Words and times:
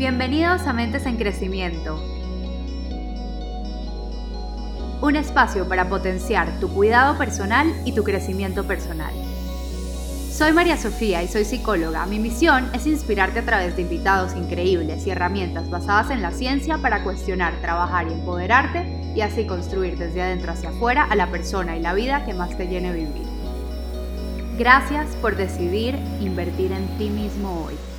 Bienvenidos 0.00 0.62
a 0.62 0.72
Mentes 0.72 1.04
en 1.04 1.18
Crecimiento. 1.18 2.02
Un 5.02 5.14
espacio 5.14 5.68
para 5.68 5.90
potenciar 5.90 6.58
tu 6.58 6.70
cuidado 6.72 7.18
personal 7.18 7.70
y 7.84 7.92
tu 7.92 8.02
crecimiento 8.02 8.66
personal. 8.66 9.12
Soy 10.32 10.52
María 10.52 10.78
Sofía 10.78 11.22
y 11.22 11.28
soy 11.28 11.44
psicóloga. 11.44 12.06
Mi 12.06 12.18
misión 12.18 12.70
es 12.72 12.86
inspirarte 12.86 13.40
a 13.40 13.44
través 13.44 13.76
de 13.76 13.82
invitados 13.82 14.34
increíbles 14.34 15.06
y 15.06 15.10
herramientas 15.10 15.68
basadas 15.68 16.10
en 16.10 16.22
la 16.22 16.30
ciencia 16.30 16.78
para 16.78 17.04
cuestionar, 17.04 17.60
trabajar 17.60 18.08
y 18.08 18.14
empoderarte 18.14 19.12
y 19.14 19.20
así 19.20 19.44
construir 19.44 19.98
desde 19.98 20.22
adentro 20.22 20.52
hacia 20.52 20.70
afuera 20.70 21.04
a 21.10 21.14
la 21.14 21.30
persona 21.30 21.76
y 21.76 21.80
la 21.80 21.92
vida 21.92 22.24
que 22.24 22.32
más 22.32 22.56
te 22.56 22.68
llene 22.68 22.94
vivir. 22.94 23.28
Gracias 24.56 25.14
por 25.16 25.36
decidir 25.36 25.98
invertir 26.22 26.72
en 26.72 26.86
ti 26.96 27.10
mismo 27.10 27.66
hoy. 27.66 27.89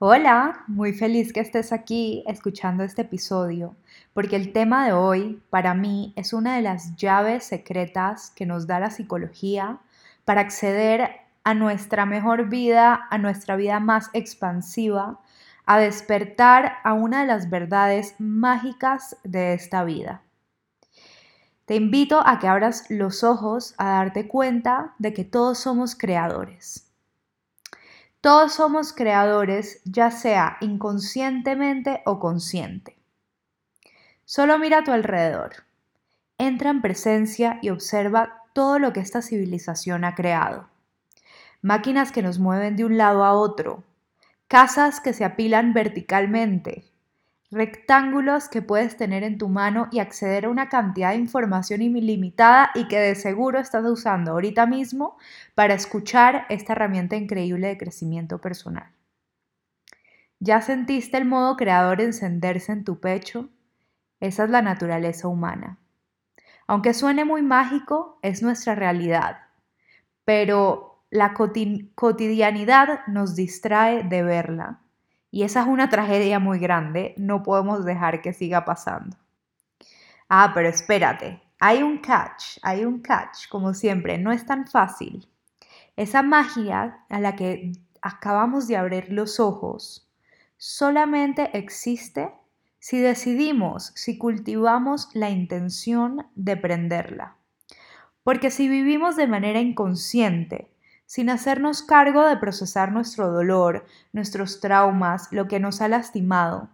Hola, 0.00 0.62
muy 0.68 0.92
feliz 0.92 1.32
que 1.32 1.40
estés 1.40 1.72
aquí 1.72 2.22
escuchando 2.28 2.84
este 2.84 3.02
episodio, 3.02 3.74
porque 4.14 4.36
el 4.36 4.52
tema 4.52 4.86
de 4.86 4.92
hoy 4.92 5.42
para 5.50 5.74
mí 5.74 6.12
es 6.14 6.32
una 6.32 6.54
de 6.54 6.62
las 6.62 6.94
llaves 6.94 7.42
secretas 7.42 8.30
que 8.30 8.46
nos 8.46 8.68
da 8.68 8.78
la 8.78 8.90
psicología 8.90 9.80
para 10.24 10.42
acceder 10.42 11.10
a 11.42 11.54
nuestra 11.54 12.06
mejor 12.06 12.48
vida, 12.48 13.08
a 13.10 13.18
nuestra 13.18 13.56
vida 13.56 13.80
más 13.80 14.08
expansiva, 14.12 15.18
a 15.66 15.80
despertar 15.80 16.74
a 16.84 16.92
una 16.92 17.22
de 17.22 17.26
las 17.26 17.50
verdades 17.50 18.14
mágicas 18.20 19.16
de 19.24 19.52
esta 19.54 19.82
vida. 19.82 20.22
Te 21.64 21.74
invito 21.74 22.22
a 22.24 22.38
que 22.38 22.46
abras 22.46 22.88
los 22.88 23.24
ojos 23.24 23.74
a 23.78 23.90
darte 23.90 24.28
cuenta 24.28 24.94
de 25.00 25.12
que 25.12 25.24
todos 25.24 25.58
somos 25.58 25.96
creadores 25.96 26.87
todos 28.20 28.54
somos 28.54 28.92
creadores, 28.92 29.80
ya 29.84 30.10
sea 30.10 30.56
inconscientemente 30.60 32.02
o 32.04 32.18
consciente. 32.18 32.98
Solo 34.24 34.58
mira 34.58 34.78
a 34.78 34.84
tu 34.84 34.90
alrededor. 34.90 35.64
Entra 36.36 36.70
en 36.70 36.82
presencia 36.82 37.60
y 37.62 37.70
observa 37.70 38.42
todo 38.52 38.80
lo 38.80 38.92
que 38.92 39.00
esta 39.00 39.22
civilización 39.22 40.04
ha 40.04 40.16
creado. 40.16 40.68
Máquinas 41.62 42.10
que 42.10 42.22
nos 42.22 42.40
mueven 42.40 42.76
de 42.76 42.84
un 42.84 42.98
lado 42.98 43.24
a 43.24 43.32
otro, 43.32 43.84
casas 44.48 45.00
que 45.00 45.12
se 45.12 45.24
apilan 45.24 45.72
verticalmente, 45.72 46.87
rectángulos 47.50 48.48
que 48.48 48.60
puedes 48.60 48.96
tener 48.96 49.22
en 49.22 49.38
tu 49.38 49.48
mano 49.48 49.88
y 49.90 50.00
acceder 50.00 50.44
a 50.44 50.50
una 50.50 50.68
cantidad 50.68 51.10
de 51.10 51.16
información 51.16 51.80
ilimitada 51.80 52.70
y 52.74 52.88
que 52.88 52.98
de 52.98 53.14
seguro 53.14 53.58
estás 53.58 53.84
usando 53.86 54.32
ahorita 54.32 54.66
mismo 54.66 55.16
para 55.54 55.74
escuchar 55.74 56.44
esta 56.50 56.74
herramienta 56.74 57.16
increíble 57.16 57.68
de 57.68 57.78
crecimiento 57.78 58.38
personal. 58.38 58.90
¿Ya 60.40 60.60
sentiste 60.60 61.16
el 61.16 61.24
modo 61.24 61.56
creador 61.56 62.00
encenderse 62.00 62.72
en 62.72 62.84
tu 62.84 63.00
pecho? 63.00 63.48
Esa 64.20 64.44
es 64.44 64.50
la 64.50 64.62
naturaleza 64.62 65.26
humana. 65.26 65.78
Aunque 66.66 66.92
suene 66.92 67.24
muy 67.24 67.42
mágico, 67.42 68.18
es 68.22 68.42
nuestra 68.42 68.74
realidad, 68.74 69.38
pero 70.24 71.02
la 71.10 71.32
cotidianidad 71.32 73.06
nos 73.06 73.34
distrae 73.34 74.04
de 74.04 74.22
verla 74.22 74.80
y 75.30 75.42
esa 75.42 75.62
es 75.62 75.66
una 75.66 75.88
tragedia 75.88 76.38
muy 76.38 76.58
grande, 76.58 77.14
no 77.16 77.42
podemos 77.42 77.84
dejar 77.84 78.22
que 78.22 78.32
siga 78.32 78.64
pasando. 78.64 79.16
Ah, 80.28 80.52
pero 80.54 80.68
espérate, 80.68 81.42
hay 81.60 81.82
un 81.82 81.98
catch, 81.98 82.58
hay 82.62 82.84
un 82.84 83.00
catch, 83.00 83.48
como 83.48 83.74
siempre, 83.74 84.18
no 84.18 84.32
es 84.32 84.46
tan 84.46 84.66
fácil. 84.66 85.28
Esa 85.96 86.22
magia 86.22 87.04
a 87.08 87.20
la 87.20 87.34
que 87.34 87.72
acabamos 88.00 88.68
de 88.68 88.76
abrir 88.76 89.12
los 89.12 89.40
ojos 89.40 90.08
solamente 90.56 91.56
existe 91.56 92.30
si 92.78 92.98
decidimos, 92.98 93.92
si 93.96 94.18
cultivamos 94.18 95.08
la 95.14 95.30
intención 95.30 96.26
de 96.34 96.56
prenderla. 96.56 97.36
Porque 98.22 98.50
si 98.50 98.68
vivimos 98.68 99.16
de 99.16 99.26
manera 99.26 99.60
inconsciente, 99.60 100.70
sin 101.08 101.30
hacernos 101.30 101.80
cargo 101.80 102.26
de 102.26 102.36
procesar 102.36 102.92
nuestro 102.92 103.30
dolor, 103.30 103.86
nuestros 104.12 104.60
traumas, 104.60 105.28
lo 105.32 105.48
que 105.48 105.58
nos 105.58 105.80
ha 105.80 105.88
lastimado. 105.88 106.68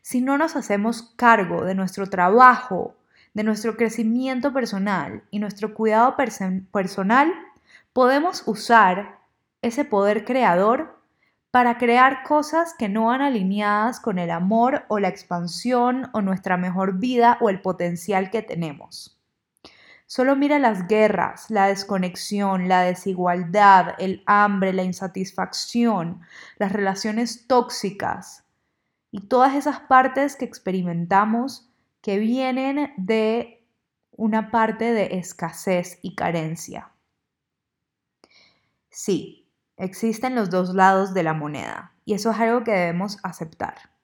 Si 0.00 0.22
no 0.22 0.38
nos 0.38 0.56
hacemos 0.56 1.12
cargo 1.16 1.62
de 1.62 1.74
nuestro 1.74 2.08
trabajo, 2.08 2.96
de 3.34 3.44
nuestro 3.44 3.76
crecimiento 3.76 4.54
personal 4.54 5.24
y 5.30 5.40
nuestro 5.40 5.74
cuidado 5.74 6.16
personal, 6.72 7.34
podemos 7.92 8.44
usar 8.46 9.18
ese 9.60 9.84
poder 9.84 10.24
creador 10.24 10.98
para 11.50 11.76
crear 11.76 12.22
cosas 12.22 12.72
que 12.78 12.88
no 12.88 13.06
van 13.06 13.20
alineadas 13.20 14.00
con 14.00 14.18
el 14.18 14.30
amor 14.30 14.86
o 14.88 15.00
la 15.00 15.08
expansión 15.08 16.08
o 16.14 16.22
nuestra 16.22 16.56
mejor 16.56 16.98
vida 16.98 17.36
o 17.42 17.50
el 17.50 17.60
potencial 17.60 18.30
que 18.30 18.40
tenemos. 18.40 19.15
Solo 20.06 20.36
mira 20.36 20.60
las 20.60 20.86
guerras, 20.86 21.50
la 21.50 21.66
desconexión, 21.66 22.68
la 22.68 22.82
desigualdad, 22.82 23.96
el 23.98 24.22
hambre, 24.26 24.72
la 24.72 24.84
insatisfacción, 24.84 26.20
las 26.58 26.72
relaciones 26.72 27.48
tóxicas 27.48 28.44
y 29.10 29.22
todas 29.22 29.54
esas 29.56 29.80
partes 29.80 30.36
que 30.36 30.44
experimentamos 30.44 31.68
que 32.02 32.18
vienen 32.18 32.92
de 32.96 33.66
una 34.12 34.52
parte 34.52 34.92
de 34.92 35.18
escasez 35.18 35.98
y 36.02 36.14
carencia. 36.14 36.92
Sí, 38.90 39.48
existen 39.76 40.36
los 40.36 40.50
dos 40.50 40.72
lados 40.72 41.14
de 41.14 41.24
la 41.24 41.34
moneda 41.34 41.92
y 42.04 42.14
eso 42.14 42.30
es 42.30 42.38
algo 42.38 42.62
que 42.62 42.70
debemos 42.70 43.18
aceptar. 43.24 43.95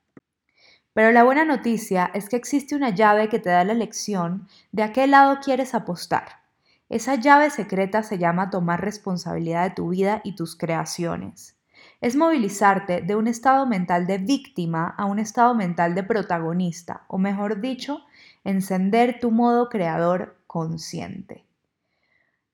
Pero 0.95 1.11
la 1.11 1.25
buena 1.25 1.45
noticia 1.45 2.11
es 2.13 2.29
que 2.29 2.37
existe 2.37 2.77
una 2.77 2.91
llave 2.91 3.29
que 3.29 3.39
te 3.39 3.49
da 3.49 3.65
la 3.65 3.73
elección 3.73 4.47
de 4.73 4.83
a 4.83 4.93
qué 4.93 5.07
lado 5.07 5.39
quieres 5.43 5.75
apostar. 5.75 6.43
Esa 6.91 7.15
llave 7.15 7.49
secreta 7.49 8.03
se 8.03 8.19
llama 8.19 8.51
tomar 8.51 8.83
responsabilidad 8.83 9.65
de 9.65 9.75
tu 9.75 9.89
vida 9.89 10.21
y 10.25 10.37
tus 10.37 10.57
creaciones. 10.57 11.57
Es 12.03 12.17
movilizarte 12.17 13.01
de 13.01 13.17
un 13.17 13.27
estado 13.27 13.65
mental 13.65 14.07
de 14.07 14.19
víctima 14.19 14.95
a 14.99 15.07
un 15.07 15.19
estado 15.19 15.55
mental 15.55 15.95
de 15.95 16.03
protagonista, 16.03 17.05
o 17.09 17.17
mejor 17.17 17.63
dicho, 17.63 18.05
encender 18.45 19.21
tu 19.21 19.31
modo 19.31 19.71
creador 19.71 20.37
consciente. 20.47 21.47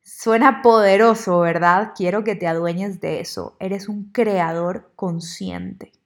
Suena 0.03 0.62
poderoso, 0.62 1.41
¿verdad? 1.41 1.93
Quiero 1.97 2.22
que 2.22 2.37
te 2.37 2.47
adueñes 2.47 3.00
de 3.00 3.21
eso. 3.21 3.56
Eres 3.59 3.88
un 3.88 4.12
creador 4.12 4.93
consciente. 4.94 5.97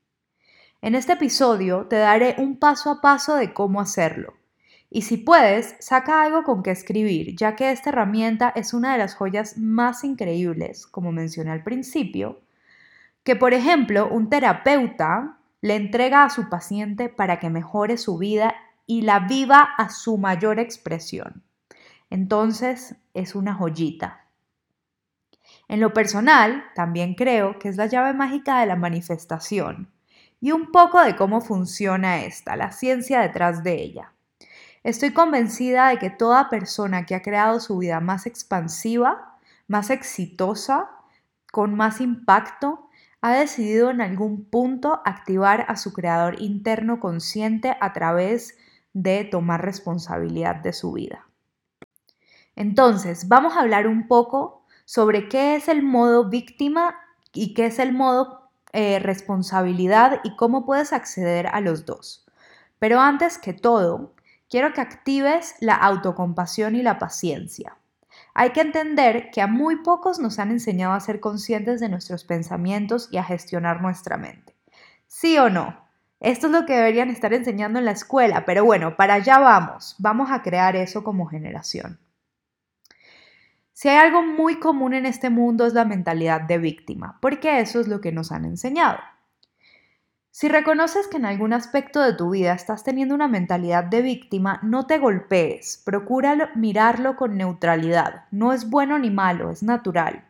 En 0.84 0.96
este 0.96 1.12
episodio 1.12 1.86
te 1.86 1.94
daré 1.94 2.34
un 2.38 2.58
paso 2.58 2.90
a 2.90 3.00
paso 3.00 3.36
de 3.36 3.54
cómo 3.54 3.80
hacerlo. 3.80 4.34
Y 4.90 5.02
si 5.02 5.16
puedes, 5.16 5.76
saca 5.78 6.24
algo 6.24 6.42
con 6.42 6.64
que 6.64 6.72
escribir, 6.72 7.36
ya 7.36 7.54
que 7.54 7.70
esta 7.70 7.90
herramienta 7.90 8.52
es 8.56 8.74
una 8.74 8.90
de 8.90 8.98
las 8.98 9.14
joyas 9.14 9.56
más 9.56 10.02
increíbles, 10.02 10.88
como 10.88 11.12
mencioné 11.12 11.52
al 11.52 11.62
principio, 11.62 12.40
que 13.22 13.36
por 13.36 13.54
ejemplo 13.54 14.08
un 14.08 14.28
terapeuta 14.28 15.38
le 15.60 15.76
entrega 15.76 16.24
a 16.24 16.30
su 16.30 16.48
paciente 16.48 17.08
para 17.08 17.38
que 17.38 17.48
mejore 17.48 17.96
su 17.96 18.18
vida 18.18 18.52
y 18.84 19.02
la 19.02 19.20
viva 19.20 19.60
a 19.78 19.88
su 19.88 20.18
mayor 20.18 20.58
expresión. 20.58 21.44
Entonces 22.10 22.96
es 23.14 23.36
una 23.36 23.54
joyita. 23.54 24.26
En 25.68 25.78
lo 25.78 25.92
personal, 25.92 26.64
también 26.74 27.14
creo 27.14 27.60
que 27.60 27.68
es 27.68 27.76
la 27.76 27.86
llave 27.86 28.14
mágica 28.14 28.58
de 28.58 28.66
la 28.66 28.74
manifestación 28.74 29.92
y 30.42 30.50
un 30.50 30.72
poco 30.72 31.00
de 31.00 31.14
cómo 31.14 31.40
funciona 31.40 32.24
esta, 32.24 32.56
la 32.56 32.72
ciencia 32.72 33.20
detrás 33.20 33.62
de 33.62 33.80
ella. 33.80 34.12
Estoy 34.82 35.12
convencida 35.12 35.88
de 35.90 35.98
que 35.98 36.10
toda 36.10 36.50
persona 36.50 37.06
que 37.06 37.14
ha 37.14 37.22
creado 37.22 37.60
su 37.60 37.78
vida 37.78 38.00
más 38.00 38.26
expansiva, 38.26 39.38
más 39.68 39.88
exitosa, 39.88 40.90
con 41.52 41.76
más 41.76 42.00
impacto, 42.00 42.88
ha 43.20 43.34
decidido 43.34 43.90
en 43.90 44.00
algún 44.00 44.44
punto 44.44 45.00
activar 45.04 45.64
a 45.68 45.76
su 45.76 45.92
creador 45.92 46.42
interno 46.42 46.98
consciente 46.98 47.76
a 47.80 47.92
través 47.92 48.58
de 48.92 49.22
tomar 49.22 49.64
responsabilidad 49.64 50.56
de 50.56 50.72
su 50.72 50.92
vida. 50.92 51.24
Entonces, 52.56 53.28
vamos 53.28 53.56
a 53.56 53.60
hablar 53.60 53.86
un 53.86 54.08
poco 54.08 54.64
sobre 54.84 55.28
qué 55.28 55.54
es 55.54 55.68
el 55.68 55.84
modo 55.84 56.28
víctima 56.28 56.96
y 57.32 57.54
qué 57.54 57.66
es 57.66 57.78
el 57.78 57.92
modo 57.92 58.41
eh, 58.72 58.98
responsabilidad 58.98 60.20
y 60.24 60.36
cómo 60.36 60.64
puedes 60.64 60.92
acceder 60.92 61.46
a 61.48 61.60
los 61.60 61.84
dos. 61.84 62.26
Pero 62.78 63.00
antes 63.00 63.38
que 63.38 63.52
todo, 63.52 64.14
quiero 64.48 64.72
que 64.72 64.80
actives 64.80 65.54
la 65.60 65.74
autocompasión 65.74 66.74
y 66.76 66.82
la 66.82 66.98
paciencia. 66.98 67.76
Hay 68.34 68.50
que 68.50 68.62
entender 68.62 69.30
que 69.30 69.42
a 69.42 69.46
muy 69.46 69.82
pocos 69.82 70.18
nos 70.18 70.38
han 70.38 70.50
enseñado 70.50 70.94
a 70.94 71.00
ser 71.00 71.20
conscientes 71.20 71.80
de 71.80 71.88
nuestros 71.88 72.24
pensamientos 72.24 73.08
y 73.10 73.18
a 73.18 73.24
gestionar 73.24 73.82
nuestra 73.82 74.16
mente. 74.16 74.56
¿Sí 75.06 75.38
o 75.38 75.50
no? 75.50 75.82
Esto 76.20 76.46
es 76.46 76.52
lo 76.52 76.66
que 76.66 76.76
deberían 76.76 77.10
estar 77.10 77.34
enseñando 77.34 77.78
en 77.78 77.84
la 77.84 77.90
escuela, 77.90 78.44
pero 78.44 78.64
bueno, 78.64 78.96
para 78.96 79.14
allá 79.14 79.38
vamos. 79.38 79.96
Vamos 79.98 80.30
a 80.30 80.42
crear 80.42 80.76
eso 80.76 81.02
como 81.04 81.26
generación. 81.26 81.98
Si 83.82 83.88
hay 83.88 83.96
algo 83.96 84.22
muy 84.22 84.60
común 84.60 84.94
en 84.94 85.06
este 85.06 85.28
mundo 85.28 85.66
es 85.66 85.74
la 85.74 85.84
mentalidad 85.84 86.42
de 86.42 86.56
víctima, 86.56 87.18
porque 87.20 87.58
eso 87.58 87.80
es 87.80 87.88
lo 87.88 88.00
que 88.00 88.12
nos 88.12 88.30
han 88.30 88.44
enseñado. 88.44 89.00
Si 90.30 90.48
reconoces 90.48 91.08
que 91.08 91.16
en 91.16 91.24
algún 91.24 91.52
aspecto 91.52 92.00
de 92.00 92.12
tu 92.12 92.30
vida 92.30 92.52
estás 92.52 92.84
teniendo 92.84 93.12
una 93.12 93.26
mentalidad 93.26 93.82
de 93.82 94.02
víctima, 94.02 94.60
no 94.62 94.86
te 94.86 94.98
golpees, 94.98 95.82
procura 95.84 96.52
mirarlo 96.54 97.16
con 97.16 97.36
neutralidad. 97.36 98.26
No 98.30 98.52
es 98.52 98.70
bueno 98.70 99.00
ni 99.00 99.10
malo, 99.10 99.50
es 99.50 99.64
natural. 99.64 100.28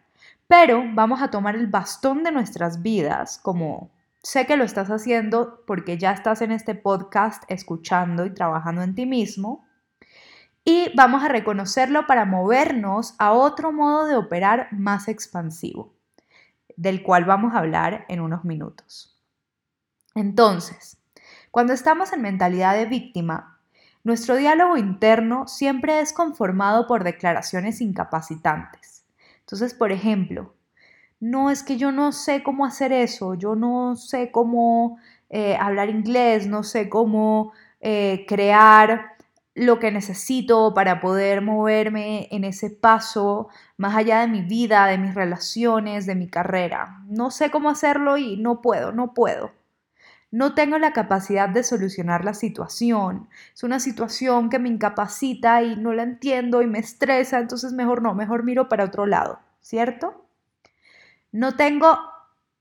Pero 0.48 0.84
vamos 0.94 1.20
a 1.20 1.30
tomar 1.30 1.54
el 1.54 1.66
bastón 1.66 2.24
de 2.24 2.32
nuestras 2.32 2.80
vidas, 2.80 3.36
como 3.36 3.90
sé 4.22 4.46
que 4.46 4.56
lo 4.56 4.64
estás 4.64 4.88
haciendo 4.88 5.62
porque 5.66 5.98
ya 5.98 6.12
estás 6.12 6.40
en 6.40 6.52
este 6.52 6.74
podcast 6.74 7.42
escuchando 7.48 8.24
y 8.24 8.30
trabajando 8.30 8.80
en 8.80 8.94
ti 8.94 9.04
mismo, 9.04 9.62
y 10.64 10.90
vamos 10.94 11.24
a 11.24 11.28
reconocerlo 11.28 12.06
para 12.06 12.24
movernos 12.24 13.14
a 13.18 13.32
otro 13.32 13.72
modo 13.72 14.06
de 14.06 14.16
operar 14.16 14.68
más 14.72 15.08
expansivo, 15.08 15.94
del 16.76 17.02
cual 17.02 17.24
vamos 17.24 17.54
a 17.54 17.58
hablar 17.58 18.04
en 18.08 18.20
unos 18.20 18.44
minutos. 18.44 19.18
Entonces, 20.14 20.98
cuando 21.50 21.72
estamos 21.72 22.12
en 22.12 22.22
mentalidad 22.22 22.74
de 22.74 22.86
víctima, 22.86 23.58
nuestro 24.04 24.36
diálogo 24.36 24.76
interno 24.76 25.46
siempre 25.46 26.00
es 26.00 26.12
conformado 26.12 26.86
por 26.86 27.04
declaraciones 27.04 27.80
incapacitantes. 27.80 29.04
Entonces, 29.40 29.74
por 29.74 29.92
ejemplo, 29.92 30.54
no 31.20 31.50
es 31.50 31.62
que 31.62 31.76
yo 31.76 31.92
no 31.92 32.12
sé 32.12 32.42
cómo 32.42 32.64
hacer 32.64 32.92
eso, 32.92 33.34
yo 33.34 33.54
no 33.54 33.94
sé 33.96 34.30
cómo 34.32 34.98
eh, 35.30 35.56
hablar 35.56 35.88
inglés, 35.88 36.46
no 36.46 36.62
sé 36.62 36.88
cómo 36.88 37.52
eh, 37.80 38.24
crear 38.26 39.11
lo 39.54 39.78
que 39.78 39.92
necesito 39.92 40.72
para 40.74 41.00
poder 41.00 41.42
moverme 41.42 42.28
en 42.30 42.44
ese 42.44 42.70
paso 42.70 43.48
más 43.76 43.94
allá 43.96 44.20
de 44.20 44.28
mi 44.28 44.42
vida, 44.42 44.86
de 44.86 44.98
mis 44.98 45.14
relaciones, 45.14 46.06
de 46.06 46.14
mi 46.14 46.28
carrera. 46.28 47.02
No 47.06 47.30
sé 47.30 47.50
cómo 47.50 47.68
hacerlo 47.70 48.16
y 48.16 48.36
no 48.36 48.62
puedo, 48.62 48.92
no 48.92 49.14
puedo 49.14 49.52
no 50.32 50.54
tengo 50.54 50.78
la 50.78 50.94
capacidad 50.94 51.48
de 51.48 51.62
solucionar 51.62 52.24
la 52.24 52.32
situación. 52.32 53.28
Es 53.54 53.62
una 53.62 53.78
situación 53.78 54.48
que 54.48 54.58
me 54.58 54.70
incapacita 54.70 55.62
y 55.62 55.76
no 55.76 55.92
la 55.92 56.02
entiendo 56.02 56.62
y 56.62 56.66
me 56.66 56.78
estresa, 56.78 57.38
entonces 57.38 57.74
mejor 57.74 58.02
no, 58.02 58.14
mejor 58.14 58.42
miro 58.42 58.68
para 58.68 58.84
otro 58.84 59.06
lado, 59.06 59.40
¿cierto? 59.60 60.24
No 61.32 61.54
tengo 61.56 61.98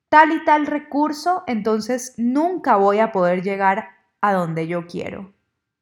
tal 0.09 0.33
y 0.33 0.43
tal 0.43 0.67
recurso, 0.67 1.45
entonces 1.47 2.13
nunca 2.17 2.75
voy 2.75 2.99
a 2.99 3.13
poder 3.13 3.41
llegar 3.41 3.87
a 4.19 4.33
donde 4.33 4.67
yo 4.67 4.85
quiero. 4.85 5.33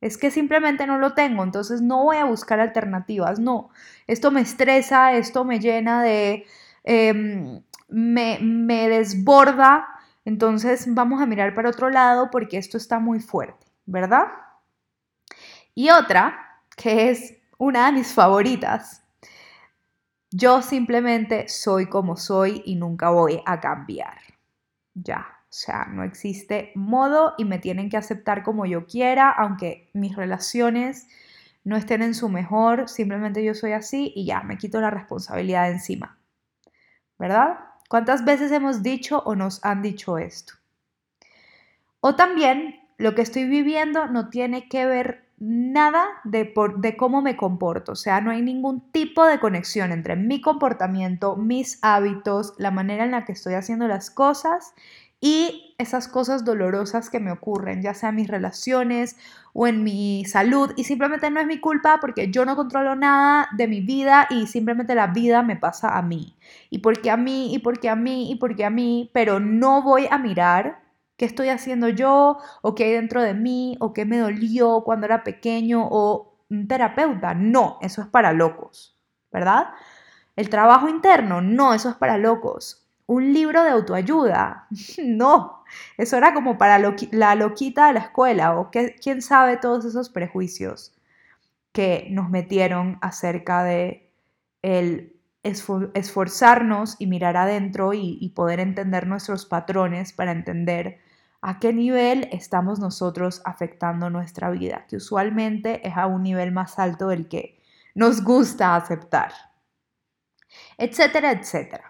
Es 0.01 0.17
que 0.17 0.31
simplemente 0.31 0.87
no 0.87 0.97
lo 0.97 1.13
tengo, 1.13 1.43
entonces 1.43 1.81
no 1.81 2.03
voy 2.03 2.17
a 2.17 2.25
buscar 2.25 2.59
alternativas, 2.59 3.39
no. 3.39 3.69
Esto 4.07 4.31
me 4.31 4.41
estresa, 4.41 5.13
esto 5.13 5.45
me 5.45 5.59
llena 5.59 6.03
de... 6.03 6.45
Em, 6.83 7.61
me, 7.89 8.39
me 8.39 8.87
desborda 8.87 9.87
entonces 10.29 10.85
vamos 10.93 11.21
a 11.21 11.25
mirar 11.25 11.55
para 11.55 11.71
otro 11.71 11.89
lado 11.89 12.29
porque 12.29 12.57
esto 12.57 12.77
está 12.77 12.99
muy 12.99 13.19
fuerte, 13.19 13.65
¿verdad? 13.87 14.27
Y 15.73 15.89
otra, 15.89 16.61
que 16.77 17.09
es 17.09 17.33
una 17.57 17.87
de 17.87 17.93
mis 17.93 18.13
favoritas, 18.13 19.03
yo 20.29 20.61
simplemente 20.61 21.47
soy 21.47 21.87
como 21.87 22.15
soy 22.15 22.61
y 22.65 22.75
nunca 22.75 23.09
voy 23.09 23.41
a 23.43 23.59
cambiar. 23.59 24.19
Ya, 24.93 25.25
o 25.49 25.51
sea, 25.51 25.87
no 25.89 26.03
existe 26.03 26.71
modo 26.75 27.33
y 27.39 27.45
me 27.45 27.57
tienen 27.57 27.89
que 27.89 27.97
aceptar 27.97 28.43
como 28.43 28.67
yo 28.67 28.85
quiera, 28.85 29.31
aunque 29.31 29.89
mis 29.93 30.15
relaciones 30.15 31.07
no 31.63 31.75
estén 31.75 32.03
en 32.03 32.13
su 32.13 32.29
mejor, 32.29 32.87
simplemente 32.87 33.43
yo 33.43 33.55
soy 33.55 33.71
así 33.71 34.13
y 34.15 34.25
ya, 34.25 34.41
me 34.41 34.59
quito 34.59 34.79
la 34.79 34.91
responsabilidad 34.91 35.63
de 35.65 35.71
encima. 35.71 36.19
¿Verdad? 37.17 37.57
¿Cuántas 37.89 38.23
veces 38.25 38.51
hemos 38.51 38.83
dicho 38.83 39.23
o 39.25 39.35
nos 39.35 39.65
han 39.65 39.81
dicho 39.81 40.19
esto? 40.19 40.53
O 41.99 42.15
también 42.15 42.79
lo 42.97 43.15
que 43.15 43.23
estoy 43.23 43.45
viviendo 43.45 44.05
no 44.05 44.29
tiene 44.29 44.69
que 44.69 44.85
ver 44.85 45.29
nada 45.39 46.05
de, 46.25 46.53
de, 46.77 46.95
cómo 46.95 47.21
me 47.23 47.37
comporto, 47.37 47.93
o 47.93 47.95
sea, 47.95 48.19
no 48.19 48.29
hay 48.29 48.41
ningún 48.41 48.91
tipo 48.91 49.25
de 49.25 49.39
conexión 49.39 49.93
entre 49.93 50.17
mi 50.17 50.41
comportamiento, 50.41 51.37
mis 51.37 51.79
hábitos, 51.81 52.53
la 52.57 52.71
manera 52.71 53.05
en 53.05 53.11
la 53.11 53.23
que 53.23 53.31
estoy 53.31 53.53
haciendo 53.53 53.87
las 53.87 54.11
cosas 54.11 54.73
y 55.21 55.75
esas 55.77 56.07
cosas 56.07 56.45
dolorosas 56.45 57.09
que 57.09 57.19
me 57.19 57.31
ocurren, 57.31 57.81
ya 57.81 57.93
sea 57.93 58.09
en 58.09 58.15
mis 58.15 58.27
relaciones 58.27 59.17
o 59.53 59.67
en 59.67 59.83
mi 59.83 60.25
salud, 60.25 60.71
y 60.75 60.83
simplemente 60.85 61.29
no 61.29 61.39
es 61.39 61.47
mi 61.47 61.59
culpa 61.59 61.99
porque 61.99 62.31
yo 62.31 62.45
no 62.45 62.55
controlo 62.55 62.95
nada 62.95 63.47
de 63.57 63.67
mi 63.67 63.81
vida 63.81 64.27
y 64.29 64.47
simplemente 64.47 64.95
la 64.95 65.07
vida 65.07 65.41
me 65.41 65.55
pasa 65.55 65.97
a 65.97 66.01
mí. 66.01 66.35
Y 66.69 66.79
porque 66.79 67.11
a 67.11 67.17
mí, 67.17 67.53
y 67.53 67.59
porque 67.59 67.89
a 67.89 67.95
mí, 67.95 68.31
y 68.31 68.35
porque 68.35 68.65
a 68.65 68.69
mí, 68.69 69.09
pero 69.13 69.39
no 69.39 69.81
voy 69.81 70.07
a 70.09 70.17
mirar 70.17 70.81
qué 71.17 71.25
estoy 71.25 71.49
haciendo 71.49 71.89
yo, 71.89 72.37
o 72.61 72.75
qué 72.75 72.85
hay 72.85 72.91
dentro 72.93 73.21
de 73.21 73.33
mí, 73.33 73.77
o 73.81 73.93
qué 73.93 74.05
me 74.05 74.19
dolió 74.19 74.83
cuando 74.85 75.05
era 75.05 75.23
pequeño, 75.23 75.85
o 75.89 76.33
un 76.49 76.67
terapeuta. 76.67 77.33
No, 77.33 77.77
eso 77.81 78.01
es 78.01 78.07
para 78.07 78.31
locos, 78.33 78.97
¿verdad? 79.31 79.67
El 80.35 80.49
trabajo 80.49 80.87
interno, 80.87 81.41
no, 81.41 81.73
eso 81.73 81.89
es 81.89 81.95
para 81.95 82.17
locos 82.17 82.88
un 83.09 83.33
libro 83.33 83.63
de 83.63 83.71
autoayuda. 83.71 84.67
No, 85.03 85.63
eso 85.97 86.17
era 86.17 86.33
como 86.33 86.57
para 86.57 86.79
la 87.11 87.35
loquita 87.35 87.87
de 87.87 87.93
la 87.93 87.99
escuela 88.01 88.59
o 88.59 88.69
quién 88.71 89.21
sabe 89.21 89.57
todos 89.57 89.85
esos 89.85 90.09
prejuicios 90.09 90.93
que 91.71 92.07
nos 92.11 92.29
metieron 92.29 92.97
acerca 93.01 93.63
de 93.63 94.11
el 94.61 95.15
esforzarnos 95.43 96.97
y 96.99 97.07
mirar 97.07 97.37
adentro 97.37 97.93
y, 97.93 98.17
y 98.21 98.29
poder 98.29 98.59
entender 98.59 99.07
nuestros 99.07 99.45
patrones 99.45 100.13
para 100.13 100.31
entender 100.31 100.99
a 101.41 101.59
qué 101.59 101.73
nivel 101.73 102.29
estamos 102.31 102.79
nosotros 102.79 103.41
afectando 103.45 104.09
nuestra 104.09 104.51
vida, 104.51 104.85
que 104.87 104.97
usualmente 104.97 105.87
es 105.87 105.97
a 105.97 106.05
un 106.07 106.23
nivel 106.23 106.51
más 106.51 106.77
alto 106.77 107.07
del 107.07 107.27
que 107.27 107.59
nos 107.95 108.23
gusta 108.23 108.75
aceptar, 108.75 109.31
etcétera, 110.77 111.31
etcétera. 111.31 111.88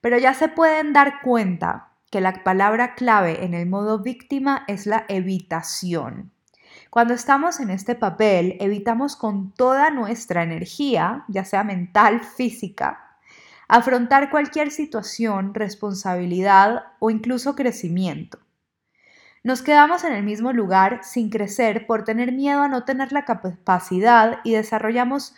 Pero 0.00 0.18
ya 0.18 0.34
se 0.34 0.48
pueden 0.48 0.92
dar 0.92 1.20
cuenta 1.22 1.88
que 2.10 2.20
la 2.20 2.44
palabra 2.44 2.94
clave 2.94 3.44
en 3.44 3.54
el 3.54 3.66
modo 3.66 3.98
víctima 4.00 4.64
es 4.68 4.86
la 4.86 5.04
evitación. 5.08 6.32
Cuando 6.90 7.14
estamos 7.14 7.60
en 7.60 7.70
este 7.70 7.94
papel, 7.94 8.56
evitamos 8.60 9.16
con 9.16 9.52
toda 9.52 9.90
nuestra 9.90 10.42
energía, 10.42 11.24
ya 11.28 11.44
sea 11.44 11.64
mental, 11.64 12.20
física, 12.20 13.16
afrontar 13.68 14.30
cualquier 14.30 14.70
situación, 14.70 15.52
responsabilidad 15.54 16.84
o 16.98 17.10
incluso 17.10 17.54
crecimiento. 17.54 18.38
Nos 19.44 19.62
quedamos 19.62 20.04
en 20.04 20.12
el 20.12 20.24
mismo 20.24 20.52
lugar 20.52 21.00
sin 21.02 21.30
crecer 21.30 21.86
por 21.86 22.04
tener 22.04 22.32
miedo 22.32 22.62
a 22.62 22.68
no 22.68 22.84
tener 22.84 23.12
la 23.12 23.24
capacidad 23.24 24.40
y 24.44 24.52
desarrollamos 24.52 25.34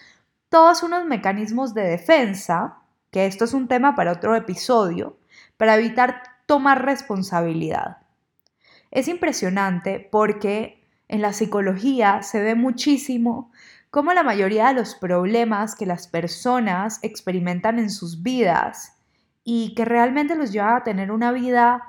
todos 0.49 0.83
unos 0.83 1.05
mecanismos 1.05 1.75
de 1.75 1.83
defensa 1.83 2.80
que 3.11 3.27
esto 3.27 3.45
es 3.45 3.55
un 3.55 3.69
tema 3.69 3.95
para 3.95 4.13
otro 4.13 4.35
episodio, 4.37 5.19
para 5.57 5.77
evitar 5.77 6.23
tomar 6.47 6.85
responsabilidad. 6.85 7.99
Es 8.91 9.09
impresionante 9.09 10.09
porque 10.11 10.85
en 11.09 11.23
la 11.23 11.33
psicología 11.33 12.23
se 12.23 12.41
ve 12.41 12.55
muchísimo 12.55 13.53
cómo 13.91 14.13
la 14.13 14.23
mayoría 14.23 14.69
de 14.69 14.75
los 14.75 14.95
problemas 14.95 15.75
que 15.75 15.87
las 15.87 16.07
personas 16.07 17.01
experimentan 17.03 17.79
en 17.79 17.91
sus 17.91 18.23
vidas 18.23 18.97
y 19.45 19.75
que 19.75 19.85
realmente 19.85 20.37
los 20.37 20.53
lleva 20.53 20.77
a 20.77 20.85
tener 20.85 21.11
una 21.11 21.33
vida, 21.33 21.83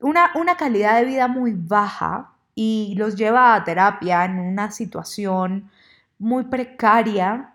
una, 0.00 0.30
una 0.34 0.56
calidad 0.56 0.98
de 0.98 1.04
vida 1.04 1.28
muy 1.28 1.52
baja 1.54 2.32
y 2.54 2.94
los 2.96 3.16
lleva 3.16 3.54
a 3.54 3.64
terapia 3.64 4.24
en 4.24 4.38
una 4.38 4.70
situación 4.70 5.70
muy 6.18 6.44
precaria, 6.44 7.53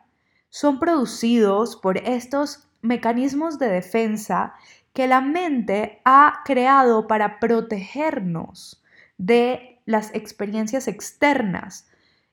son 0.49 0.79
producidos 0.79 1.75
por 1.75 1.97
estos 1.97 2.67
mecanismos 2.81 3.59
de 3.59 3.69
defensa 3.69 4.53
que 4.93 5.07
la 5.07 5.21
mente 5.21 6.01
ha 6.05 6.41
creado 6.45 7.07
para 7.07 7.39
protegernos 7.39 8.83
de 9.17 9.79
las 9.85 10.13
experiencias 10.13 10.87
externas. 10.87 11.87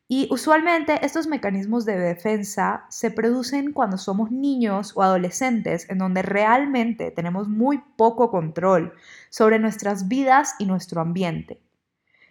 Y 0.09 0.29
usualmente 0.31 1.05
estos 1.05 1.27
mecanismos 1.27 1.85
de 1.85 1.99
defensa 1.99 2.87
se 2.89 3.11
producen 3.11 3.73
cuando 3.73 3.99
somos 3.99 4.31
niños 4.31 4.93
o 4.95 5.03
adolescentes, 5.03 5.91
en 5.91 5.99
donde 5.99 6.23
realmente 6.23 7.11
tenemos 7.11 7.49
muy 7.49 7.83
poco 7.97 8.31
control 8.31 8.95
sobre 9.31 9.59
nuestras 9.59 10.07
vidas 10.07 10.55
y 10.61 10.67
nuestro 10.67 11.01
ambiente. 11.01 11.61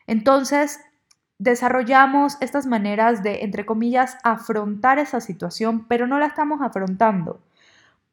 Entonces, 0.08 0.80
desarrollamos 1.38 2.38
estas 2.42 2.66
maneras 2.66 3.24
de, 3.24 3.44
entre 3.44 3.66
comillas, 3.66 4.18
afrontar 4.24 5.00
esa 5.00 5.20
situación, 5.20 5.88
pero 5.88 6.08
no 6.08 6.20
la 6.20 6.28
estamos 6.28 6.62
afrontando, 6.62 7.42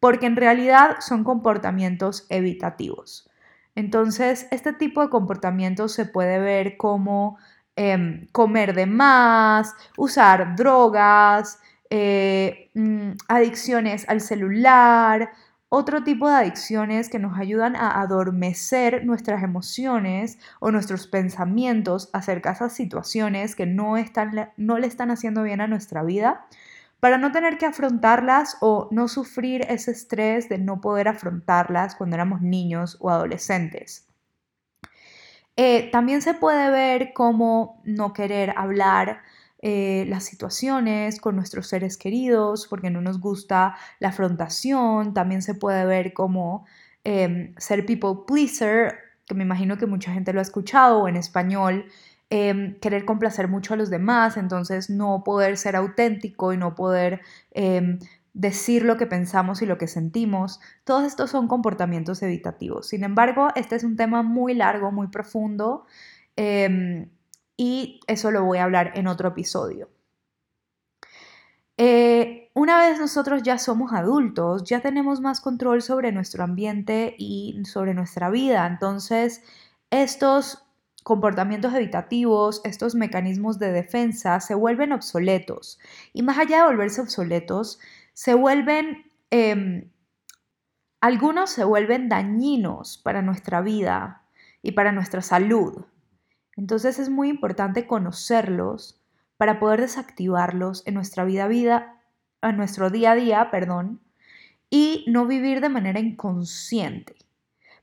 porque 0.00 0.26
en 0.26 0.36
realidad 0.36 0.96
son 1.00 1.24
comportamientos 1.24 2.26
evitativos. 2.28 3.30
Entonces, 3.74 4.46
este 4.50 4.72
tipo 4.72 5.00
de 5.00 5.08
comportamientos 5.10 5.92
se 5.92 6.06
puede 6.06 6.38
ver 6.38 6.76
como 6.76 7.38
em, 7.76 8.26
comer 8.32 8.74
de 8.74 8.86
más, 8.86 9.74
usar 9.96 10.56
drogas, 10.56 11.58
eh, 11.90 12.70
mm, 12.74 13.12
adicciones 13.28 14.08
al 14.08 14.20
celular 14.20 15.30
otro 15.74 16.04
tipo 16.04 16.28
de 16.28 16.34
adicciones 16.34 17.08
que 17.08 17.18
nos 17.18 17.38
ayudan 17.38 17.76
a 17.76 18.02
adormecer 18.02 19.06
nuestras 19.06 19.42
emociones 19.42 20.38
o 20.60 20.70
nuestros 20.70 21.06
pensamientos 21.06 22.10
acerca 22.12 22.50
de 22.50 22.56
esas 22.56 22.74
situaciones 22.74 23.56
que 23.56 23.64
no, 23.64 23.96
están, 23.96 24.50
no 24.58 24.76
le 24.76 24.86
están 24.86 25.10
haciendo 25.10 25.42
bien 25.42 25.62
a 25.62 25.68
nuestra 25.68 26.02
vida 26.02 26.46
para 27.00 27.16
no 27.16 27.32
tener 27.32 27.56
que 27.56 27.64
afrontarlas 27.64 28.58
o 28.60 28.88
no 28.90 29.08
sufrir 29.08 29.62
ese 29.66 29.92
estrés 29.92 30.50
de 30.50 30.58
no 30.58 30.82
poder 30.82 31.08
afrontarlas 31.08 31.94
cuando 31.94 32.16
éramos 32.16 32.42
niños 32.42 32.98
o 33.00 33.08
adolescentes. 33.08 34.06
Eh, 35.56 35.90
también 35.90 36.20
se 36.20 36.34
puede 36.34 36.68
ver 36.70 37.14
cómo 37.14 37.80
no 37.84 38.12
querer 38.12 38.52
hablar 38.58 39.22
eh, 39.62 40.04
las 40.08 40.24
situaciones 40.24 41.20
con 41.20 41.36
nuestros 41.36 41.68
seres 41.68 41.96
queridos 41.96 42.66
porque 42.68 42.90
no 42.90 43.00
nos 43.00 43.20
gusta 43.20 43.76
la 44.00 44.08
afrontación. 44.08 45.14
También 45.14 45.42
se 45.42 45.54
puede 45.54 45.86
ver 45.86 46.12
como 46.12 46.66
em, 47.04 47.54
ser 47.56 47.86
people 47.86 48.24
pleaser, 48.26 48.96
que 49.26 49.34
me 49.34 49.44
imagino 49.44 49.78
que 49.78 49.86
mucha 49.86 50.12
gente 50.12 50.32
lo 50.32 50.40
ha 50.40 50.42
escuchado 50.42 51.00
o 51.00 51.08
en 51.08 51.16
español 51.16 51.86
Em, 52.34 52.76
querer 52.80 53.04
complacer 53.04 53.46
mucho 53.46 53.74
a 53.74 53.76
los 53.76 53.90
demás, 53.90 54.38
entonces 54.38 54.88
no 54.88 55.22
poder 55.22 55.58
ser 55.58 55.76
auténtico 55.76 56.54
y 56.54 56.56
no 56.56 56.74
poder 56.74 57.20
em, 57.50 57.98
decir 58.32 58.84
lo 58.84 58.96
que 58.96 59.06
pensamos 59.06 59.60
y 59.60 59.66
lo 59.66 59.76
que 59.76 59.86
sentimos. 59.86 60.58
Todos 60.84 61.04
estos 61.04 61.28
son 61.28 61.46
comportamientos 61.46 62.22
evitativos. 62.22 62.88
Sin 62.88 63.04
embargo, 63.04 63.48
este 63.54 63.76
es 63.76 63.84
un 63.84 63.96
tema 63.96 64.22
muy 64.22 64.54
largo, 64.54 64.90
muy 64.90 65.08
profundo 65.08 65.84
y 67.56 68.00
eso 68.06 68.30
lo 68.30 68.44
voy 68.44 68.58
a 68.58 68.64
hablar 68.64 68.92
en 68.94 69.06
otro 69.06 69.28
episodio. 69.28 69.88
Eh, 71.78 72.50
una 72.54 72.78
vez 72.80 73.00
nosotros 73.00 73.42
ya 73.42 73.58
somos 73.58 73.92
adultos, 73.92 74.64
ya 74.64 74.80
tenemos 74.80 75.20
más 75.20 75.40
control 75.40 75.82
sobre 75.82 76.12
nuestro 76.12 76.44
ambiente 76.44 77.14
y 77.18 77.60
sobre 77.64 77.94
nuestra 77.94 78.30
vida. 78.30 78.66
Entonces, 78.66 79.42
estos 79.90 80.64
comportamientos 81.02 81.74
evitativos, 81.74 82.60
estos 82.64 82.94
mecanismos 82.94 83.58
de 83.58 83.72
defensa 83.72 84.40
se 84.40 84.54
vuelven 84.54 84.92
obsoletos. 84.92 85.78
Y 86.12 86.22
más 86.22 86.38
allá 86.38 86.58
de 86.58 86.66
volverse 86.66 87.00
obsoletos, 87.00 87.80
se 88.12 88.34
vuelven, 88.34 89.10
em, 89.30 89.90
algunos 91.00 91.50
se 91.50 91.64
vuelven 91.64 92.08
dañinos 92.08 92.98
para 92.98 93.22
nuestra 93.22 93.60
vida 93.60 94.22
y 94.62 94.72
para 94.72 94.92
nuestra 94.92 95.22
salud. 95.22 95.84
Entonces 96.56 96.98
es 96.98 97.08
muy 97.08 97.28
importante 97.28 97.86
conocerlos 97.86 99.00
para 99.36 99.58
poder 99.58 99.80
desactivarlos 99.80 100.86
en 100.86 100.94
nuestra 100.94 101.24
vida, 101.24 101.48
vida, 101.48 102.00
en 102.42 102.56
nuestro 102.56 102.90
día 102.90 103.12
a 103.12 103.14
día, 103.14 103.50
perdón, 103.50 104.00
y 104.70 105.04
no 105.08 105.26
vivir 105.26 105.60
de 105.60 105.68
manera 105.68 106.00
inconsciente. 106.00 107.16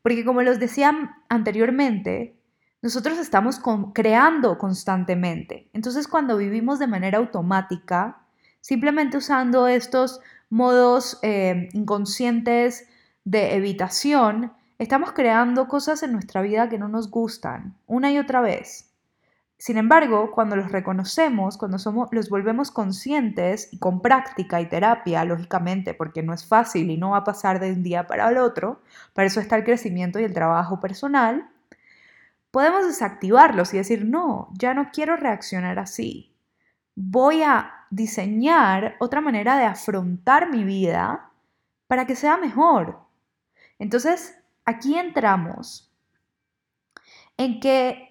Porque 0.02 0.24
como 0.24 0.42
los 0.42 0.60
decía 0.60 1.18
anteriormente, 1.30 2.36
nosotros 2.82 3.18
estamos 3.18 3.60
creando 3.94 4.58
constantemente. 4.58 5.70
Entonces, 5.74 6.08
cuando 6.08 6.38
vivimos 6.38 6.80
de 6.80 6.88
manera 6.88 7.18
automática, 7.18 8.22
simplemente 8.62 9.18
usando 9.18 9.68
estos 9.68 10.22
modos 10.50 11.20
eh, 11.22 11.70
inconscientes 11.74 12.88
de 13.26 13.56
evitación, 13.56 14.54
estamos 14.80 15.12
creando 15.12 15.68
cosas 15.68 16.02
en 16.04 16.14
nuestra 16.14 16.42
vida 16.42 16.70
que 16.70 16.80
no 16.80 16.88
nos 16.88 17.12
gustan 17.12 17.76
una 17.86 18.12
y 18.12 18.18
otra 18.18 18.42
vez. 18.42 18.90
Sin 19.58 19.78
embargo, 19.78 20.32
cuando 20.32 20.56
los 20.56 20.72
reconocemos, 20.72 21.58
cuando 21.58 21.78
somos, 21.80 22.08
los 22.14 22.30
volvemos 22.30 22.72
conscientes 22.72 23.68
y 23.74 23.78
con 23.78 24.02
práctica 24.02 24.62
y 24.62 24.70
terapia, 24.70 25.26
lógicamente, 25.26 25.94
porque 25.94 26.24
no 26.24 26.34
es 26.34 26.46
fácil 26.46 26.90
y 26.90 26.96
no 26.96 27.10
va 27.10 27.18
a 27.18 27.24
pasar 27.26 27.60
de 27.60 27.74
un 27.74 27.84
día 27.84 28.08
para 28.08 28.30
el 28.30 28.38
otro, 28.38 28.82
para 29.14 29.28
eso 29.28 29.42
está 29.42 29.58
el 29.58 29.66
crecimiento 29.66 30.18
y 30.18 30.24
el 30.24 30.34
trabajo 30.34 30.80
personal, 30.80 31.50
podemos 32.52 32.88
desactivarlos 32.88 33.74
y 33.74 33.78
decir, 33.78 34.06
no, 34.06 34.48
ya 34.54 34.74
no 34.74 34.92
quiero 34.94 35.18
reaccionar 35.18 35.78
así. 35.78 36.34
Voy 36.96 37.44
a 37.44 37.86
diseñar 37.90 38.96
otra 39.00 39.20
manera 39.20 39.58
de 39.58 39.66
afrontar 39.66 40.50
mi 40.50 40.64
vida 40.64 41.32
para 41.88 42.06
que 42.06 42.16
sea 42.16 42.38
mejor. 42.38 43.00
Entonces, 43.78 44.40
aquí 44.70 44.98
entramos 44.98 45.92
en 47.38 47.60
que 47.60 48.10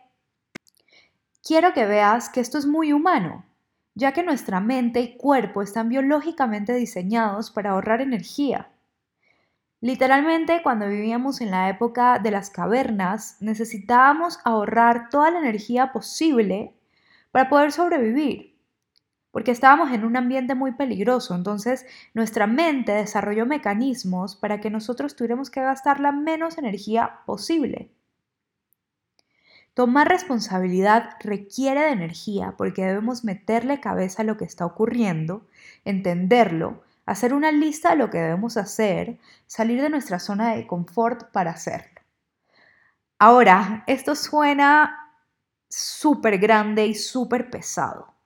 quiero 1.43 1.73
que 1.73 1.87
veas 1.87 2.29
que 2.29 2.41
esto 2.41 2.59
es 2.59 2.67
muy 2.67 2.93
humano, 2.93 3.45
ya 3.95 4.13
que 4.13 4.23
nuestra 4.23 4.61
mente 4.61 5.01
y 5.01 5.17
cuerpo 5.17 5.63
están 5.63 5.89
biológicamente 5.89 6.75
diseñados 6.75 7.51
para 7.51 7.71
ahorrar 7.71 8.01
energía. 8.01 8.71
Literalmente, 9.81 10.61
cuando 10.63 10.89
vivíamos 10.89 11.41
en 11.41 11.53
la 11.53 11.69
época 11.69 12.19
de 12.19 12.33
las 12.33 12.51
cavernas, 12.51 13.37
necesitábamos 13.41 14.41
ahorrar 14.45 15.09
toda 15.09 15.31
la 15.31 15.39
energía 15.39 15.93
posible 15.93 16.75
para 17.31 17.49
poder 17.49 17.71
sobrevivir, 17.71 18.58
porque 19.39 19.53
estábamos 19.53 19.93
en 19.93 20.05
un 20.05 20.17
ambiente 20.17 20.57
muy 20.57 20.73
peligroso, 20.73 21.33
entonces 21.33 21.87
nuestra 22.13 22.49
mente 22.49 22.91
desarrolló 22.91 23.47
mecanismos 23.47 24.35
para 24.35 24.61
que 24.61 24.69
nosotros 24.69 25.15
tuviéramos 25.15 25.49
que 25.49 25.63
gastar 25.63 26.01
la 26.01 26.11
menos 26.11 26.59
energía 26.59 27.21
posible. 27.25 27.89
Tomar 29.75 30.09
responsabilidad 30.09 31.11
requiere 31.21 31.83
de 31.83 31.91
energía 31.91 32.55
porque 32.59 32.85
debemos 32.85 33.23
meterle 33.23 33.79
cabeza 33.79 34.23
a 34.23 34.25
lo 34.25 34.37
que 34.37 34.45
está 34.45 34.67
ocurriendo, 34.67 35.47
entenderlo, 35.85 36.83
hacer 37.07 37.33
una 37.33 37.53
lista 37.53 37.91
de 37.91 37.97
lo 37.99 38.11
que 38.11 38.19
debemos 38.19 38.57
hacer, 38.57 39.21
salir 39.47 39.81
de 39.81 39.89
nuestra 39.89 40.19
zona 40.19 40.57
de 40.57 40.67
confort 40.67 41.31
para 41.31 41.53
hacerlo. 41.53 42.01
Ahora, 43.21 43.85
esto 43.87 44.17
suena 44.17 45.13
súper 45.69 46.39
grande 46.39 46.89
y 46.89 46.97
súper 46.97 47.51
pesado, 47.51 48.18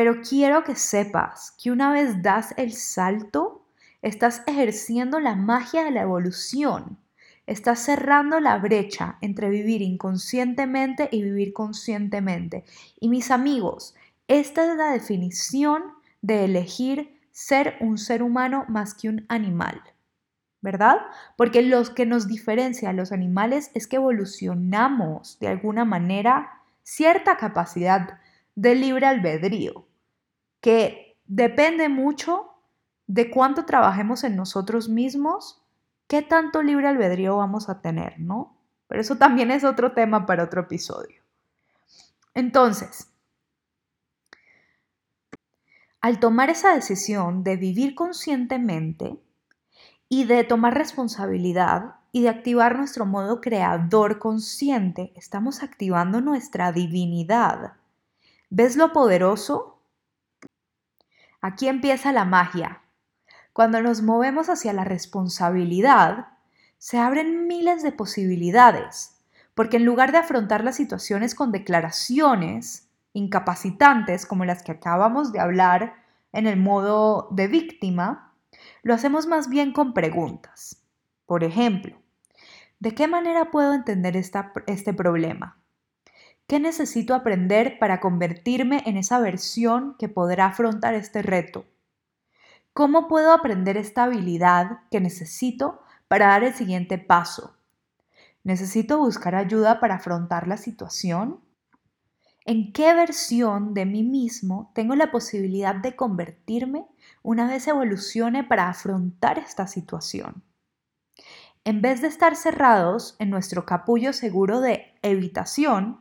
pero 0.00 0.22
quiero 0.22 0.64
que 0.64 0.76
sepas 0.76 1.54
que 1.62 1.70
una 1.70 1.92
vez 1.92 2.22
das 2.22 2.54
el 2.56 2.72
salto, 2.72 3.66
estás 4.00 4.42
ejerciendo 4.46 5.20
la 5.20 5.34
magia 5.34 5.84
de 5.84 5.90
la 5.90 6.00
evolución. 6.00 6.98
Estás 7.46 7.80
cerrando 7.80 8.40
la 8.40 8.56
brecha 8.56 9.18
entre 9.20 9.50
vivir 9.50 9.82
inconscientemente 9.82 11.10
y 11.12 11.22
vivir 11.22 11.52
conscientemente. 11.52 12.64
Y 12.98 13.10
mis 13.10 13.30
amigos, 13.30 13.94
esta 14.26 14.72
es 14.72 14.78
la 14.78 14.90
definición 14.90 15.82
de 16.22 16.46
elegir 16.46 17.20
ser 17.30 17.76
un 17.80 17.98
ser 17.98 18.22
humano 18.22 18.64
más 18.68 18.94
que 18.94 19.10
un 19.10 19.26
animal, 19.28 19.82
¿verdad? 20.62 20.96
Porque 21.36 21.60
lo 21.60 21.84
que 21.94 22.06
nos 22.06 22.26
diferencia 22.26 22.88
a 22.88 22.94
los 22.94 23.12
animales 23.12 23.70
es 23.74 23.86
que 23.86 23.96
evolucionamos 23.96 25.38
de 25.40 25.48
alguna 25.48 25.84
manera 25.84 26.62
cierta 26.84 27.36
capacidad 27.36 28.18
de 28.54 28.74
libre 28.74 29.04
albedrío, 29.04 29.89
que 30.60 31.18
depende 31.26 31.88
mucho 31.88 32.50
de 33.06 33.30
cuánto 33.30 33.64
trabajemos 33.64 34.24
en 34.24 34.36
nosotros 34.36 34.88
mismos, 34.88 35.62
qué 36.06 36.22
tanto 36.22 36.62
libre 36.62 36.88
albedrío 36.88 37.36
vamos 37.36 37.68
a 37.68 37.80
tener, 37.80 38.20
¿no? 38.20 38.56
Pero 38.86 39.00
eso 39.00 39.16
también 39.16 39.50
es 39.50 39.64
otro 39.64 39.92
tema 39.92 40.26
para 40.26 40.44
otro 40.44 40.62
episodio. 40.62 41.22
Entonces, 42.34 43.08
al 46.00 46.18
tomar 46.18 46.50
esa 46.50 46.74
decisión 46.74 47.44
de 47.44 47.56
vivir 47.56 47.94
conscientemente 47.94 49.20
y 50.08 50.24
de 50.24 50.44
tomar 50.44 50.74
responsabilidad 50.74 51.96
y 52.12 52.22
de 52.22 52.30
activar 52.30 52.76
nuestro 52.76 53.06
modo 53.06 53.40
creador 53.40 54.18
consciente, 54.18 55.12
estamos 55.14 55.62
activando 55.62 56.20
nuestra 56.20 56.72
divinidad. 56.72 57.74
¿Ves 58.48 58.76
lo 58.76 58.92
poderoso? 58.92 59.79
Aquí 61.40 61.68
empieza 61.68 62.12
la 62.12 62.24
magia. 62.24 62.82
Cuando 63.52 63.80
nos 63.80 64.02
movemos 64.02 64.48
hacia 64.48 64.72
la 64.72 64.84
responsabilidad, 64.84 66.28
se 66.78 66.98
abren 66.98 67.46
miles 67.46 67.82
de 67.82 67.92
posibilidades, 67.92 69.18
porque 69.54 69.78
en 69.78 69.84
lugar 69.84 70.12
de 70.12 70.18
afrontar 70.18 70.64
las 70.64 70.76
situaciones 70.76 71.34
con 71.34 71.52
declaraciones, 71.52 72.88
incapacitantes 73.12 74.26
como 74.26 74.44
las 74.44 74.62
que 74.62 74.72
acabamos 74.72 75.32
de 75.32 75.40
hablar 75.40 75.94
en 76.32 76.46
el 76.46 76.58
modo 76.58 77.28
de 77.30 77.48
víctima, 77.48 78.32
lo 78.82 78.94
hacemos 78.94 79.26
más 79.26 79.48
bien 79.48 79.72
con 79.72 79.94
preguntas. 79.94 80.82
Por 81.26 81.44
ejemplo, 81.44 81.96
¿de 82.78 82.94
qué 82.94 83.08
manera 83.08 83.50
puedo 83.50 83.74
entender 83.74 84.16
este 84.16 84.94
problema? 84.94 85.59
¿Qué 86.50 86.58
necesito 86.58 87.14
aprender 87.14 87.78
para 87.78 88.00
convertirme 88.00 88.82
en 88.84 88.96
esa 88.96 89.20
versión 89.20 89.94
que 90.00 90.08
podrá 90.08 90.46
afrontar 90.46 90.94
este 90.94 91.22
reto? 91.22 91.64
¿Cómo 92.72 93.06
puedo 93.06 93.32
aprender 93.32 93.76
esta 93.76 94.02
habilidad 94.02 94.80
que 94.90 94.98
necesito 94.98 95.80
para 96.08 96.26
dar 96.26 96.42
el 96.42 96.52
siguiente 96.52 96.98
paso? 96.98 97.56
¿Necesito 98.42 98.98
buscar 98.98 99.36
ayuda 99.36 99.78
para 99.78 99.94
afrontar 99.94 100.48
la 100.48 100.56
situación? 100.56 101.38
en 102.46 102.72
qué 102.72 102.94
versión 102.94 103.74
de 103.74 103.86
mí 103.86 104.02
mismo 104.02 104.72
tengo 104.74 104.96
la 104.96 105.12
posibilidad 105.12 105.76
de 105.76 105.94
convertirme 105.94 106.88
una 107.22 107.46
vez 107.46 107.68
evolucione 107.68 108.42
para 108.42 108.68
afrontar 108.68 109.38
esta 109.38 109.68
situación. 109.68 110.42
En 111.62 111.80
vez 111.80 112.00
de 112.00 112.08
estar 112.08 112.34
cerrados 112.34 113.14
en 113.20 113.30
nuestro 113.30 113.66
capullo 113.66 114.12
seguro 114.12 114.60
de 114.60 114.94
evitación, 115.02 116.00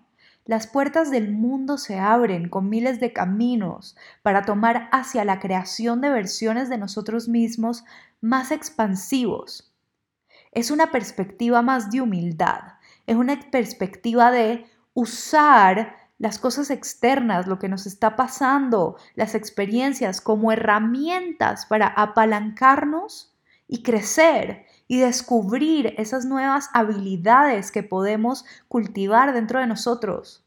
las 0.49 0.65
puertas 0.65 1.11
del 1.11 1.31
mundo 1.31 1.77
se 1.77 1.99
abren 1.99 2.49
con 2.49 2.69
miles 2.69 2.99
de 2.99 3.13
caminos 3.13 3.95
para 4.23 4.41
tomar 4.41 4.89
hacia 4.91 5.23
la 5.23 5.39
creación 5.39 6.01
de 6.01 6.09
versiones 6.09 6.69
de 6.69 6.79
nosotros 6.79 7.27
mismos 7.27 7.83
más 8.19 8.49
expansivos. 8.49 9.71
Es 10.51 10.71
una 10.71 10.89
perspectiva 10.89 11.61
más 11.61 11.91
de 11.91 12.01
humildad, 12.01 12.61
es 13.05 13.15
una 13.15 13.39
perspectiva 13.51 14.31
de 14.31 14.65
usar 14.95 15.95
las 16.17 16.39
cosas 16.39 16.71
externas, 16.71 17.45
lo 17.45 17.59
que 17.59 17.69
nos 17.69 17.85
está 17.85 18.15
pasando, 18.15 18.97
las 19.13 19.35
experiencias 19.35 20.19
como 20.19 20.51
herramientas 20.51 21.67
para 21.67 21.89
apalancarnos 21.89 23.35
y 23.67 23.83
crecer 23.83 24.65
y 24.89 24.97
descubrir 24.97 25.93
esas 25.97 26.25
nuevas 26.25 26.69
habilidades 26.73 27.71
que 27.71 27.83
podemos 27.83 28.43
cultivar 28.67 29.33
dentro 29.33 29.59
de 29.59 29.67
nosotros. 29.67 30.43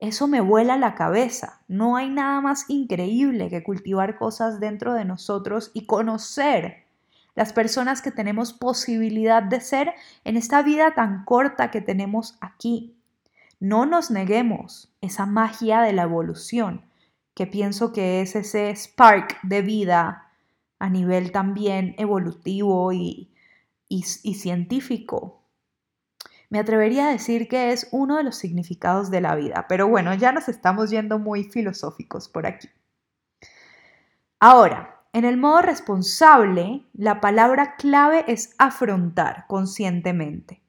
Eso 0.00 0.26
me 0.26 0.40
vuela 0.40 0.78
la 0.78 0.94
cabeza. 0.94 1.60
No 1.68 1.96
hay 1.96 2.08
nada 2.08 2.40
más 2.40 2.64
increíble 2.68 3.50
que 3.50 3.62
cultivar 3.62 4.16
cosas 4.16 4.58
dentro 4.58 4.94
de 4.94 5.04
nosotros 5.04 5.70
y 5.74 5.84
conocer 5.84 6.86
las 7.34 7.52
personas 7.52 8.00
que 8.00 8.10
tenemos 8.10 8.54
posibilidad 8.54 9.42
de 9.42 9.60
ser 9.60 9.92
en 10.24 10.38
esta 10.38 10.62
vida 10.62 10.94
tan 10.94 11.26
corta 11.26 11.70
que 11.70 11.82
tenemos 11.82 12.38
aquí. 12.40 12.96
No 13.60 13.84
nos 13.84 14.10
neguemos 14.10 14.94
esa 15.02 15.26
magia 15.26 15.82
de 15.82 15.92
la 15.92 16.04
evolución, 16.04 16.86
que 17.34 17.46
pienso 17.46 17.92
que 17.92 18.22
es 18.22 18.34
ese 18.34 18.74
spark 18.74 19.42
de 19.42 19.60
vida 19.60 20.30
a 20.78 20.88
nivel 20.88 21.32
también 21.32 21.94
evolutivo 21.98 22.90
y, 22.90 23.33
y, 23.94 24.34
científico. 24.34 25.42
Me 26.50 26.58
atrevería 26.58 27.08
a 27.08 27.12
decir 27.12 27.48
que 27.48 27.72
es 27.72 27.88
uno 27.92 28.16
de 28.16 28.24
los 28.24 28.36
significados 28.36 29.10
de 29.10 29.20
la 29.20 29.34
vida, 29.34 29.66
pero 29.68 29.88
bueno, 29.88 30.14
ya 30.14 30.32
nos 30.32 30.48
estamos 30.48 30.90
yendo 30.90 31.18
muy 31.18 31.44
filosóficos 31.44 32.28
por 32.28 32.46
aquí. 32.46 32.68
Ahora, 34.40 35.02
en 35.12 35.24
el 35.24 35.36
modo 35.36 35.62
responsable, 35.62 36.86
la 36.92 37.20
palabra 37.20 37.76
clave 37.76 38.24
es 38.26 38.54
afrontar 38.58 39.46
conscientemente. 39.46 40.62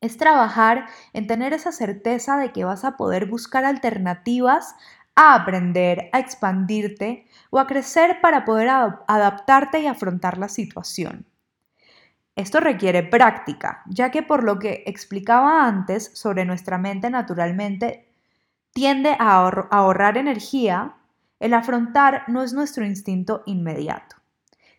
Es 0.00 0.16
trabajar 0.16 0.86
en 1.12 1.26
tener 1.26 1.52
esa 1.54 1.72
certeza 1.72 2.36
de 2.36 2.52
que 2.52 2.64
vas 2.64 2.84
a 2.84 2.96
poder 2.96 3.26
buscar 3.26 3.64
alternativas 3.64 4.74
a 5.16 5.34
aprender, 5.34 6.10
a 6.12 6.18
expandirte 6.18 7.26
o 7.50 7.58
a 7.58 7.66
crecer 7.66 8.20
para 8.20 8.44
poder 8.44 8.68
adaptarte 8.68 9.80
y 9.80 9.86
afrontar 9.86 10.36
la 10.38 10.48
situación. 10.48 11.24
Esto 12.36 12.58
requiere 12.58 13.04
práctica, 13.04 13.82
ya 13.86 14.10
que 14.10 14.22
por 14.22 14.42
lo 14.42 14.58
que 14.58 14.82
explicaba 14.86 15.66
antes 15.66 16.10
sobre 16.14 16.44
nuestra 16.44 16.78
mente 16.78 17.08
naturalmente 17.08 18.08
tiende 18.72 19.16
a 19.18 19.48
ahorrar 19.70 20.18
energía, 20.18 20.96
el 21.38 21.54
afrontar 21.54 22.24
no 22.26 22.42
es 22.42 22.52
nuestro 22.52 22.84
instinto 22.84 23.42
inmediato. 23.46 24.16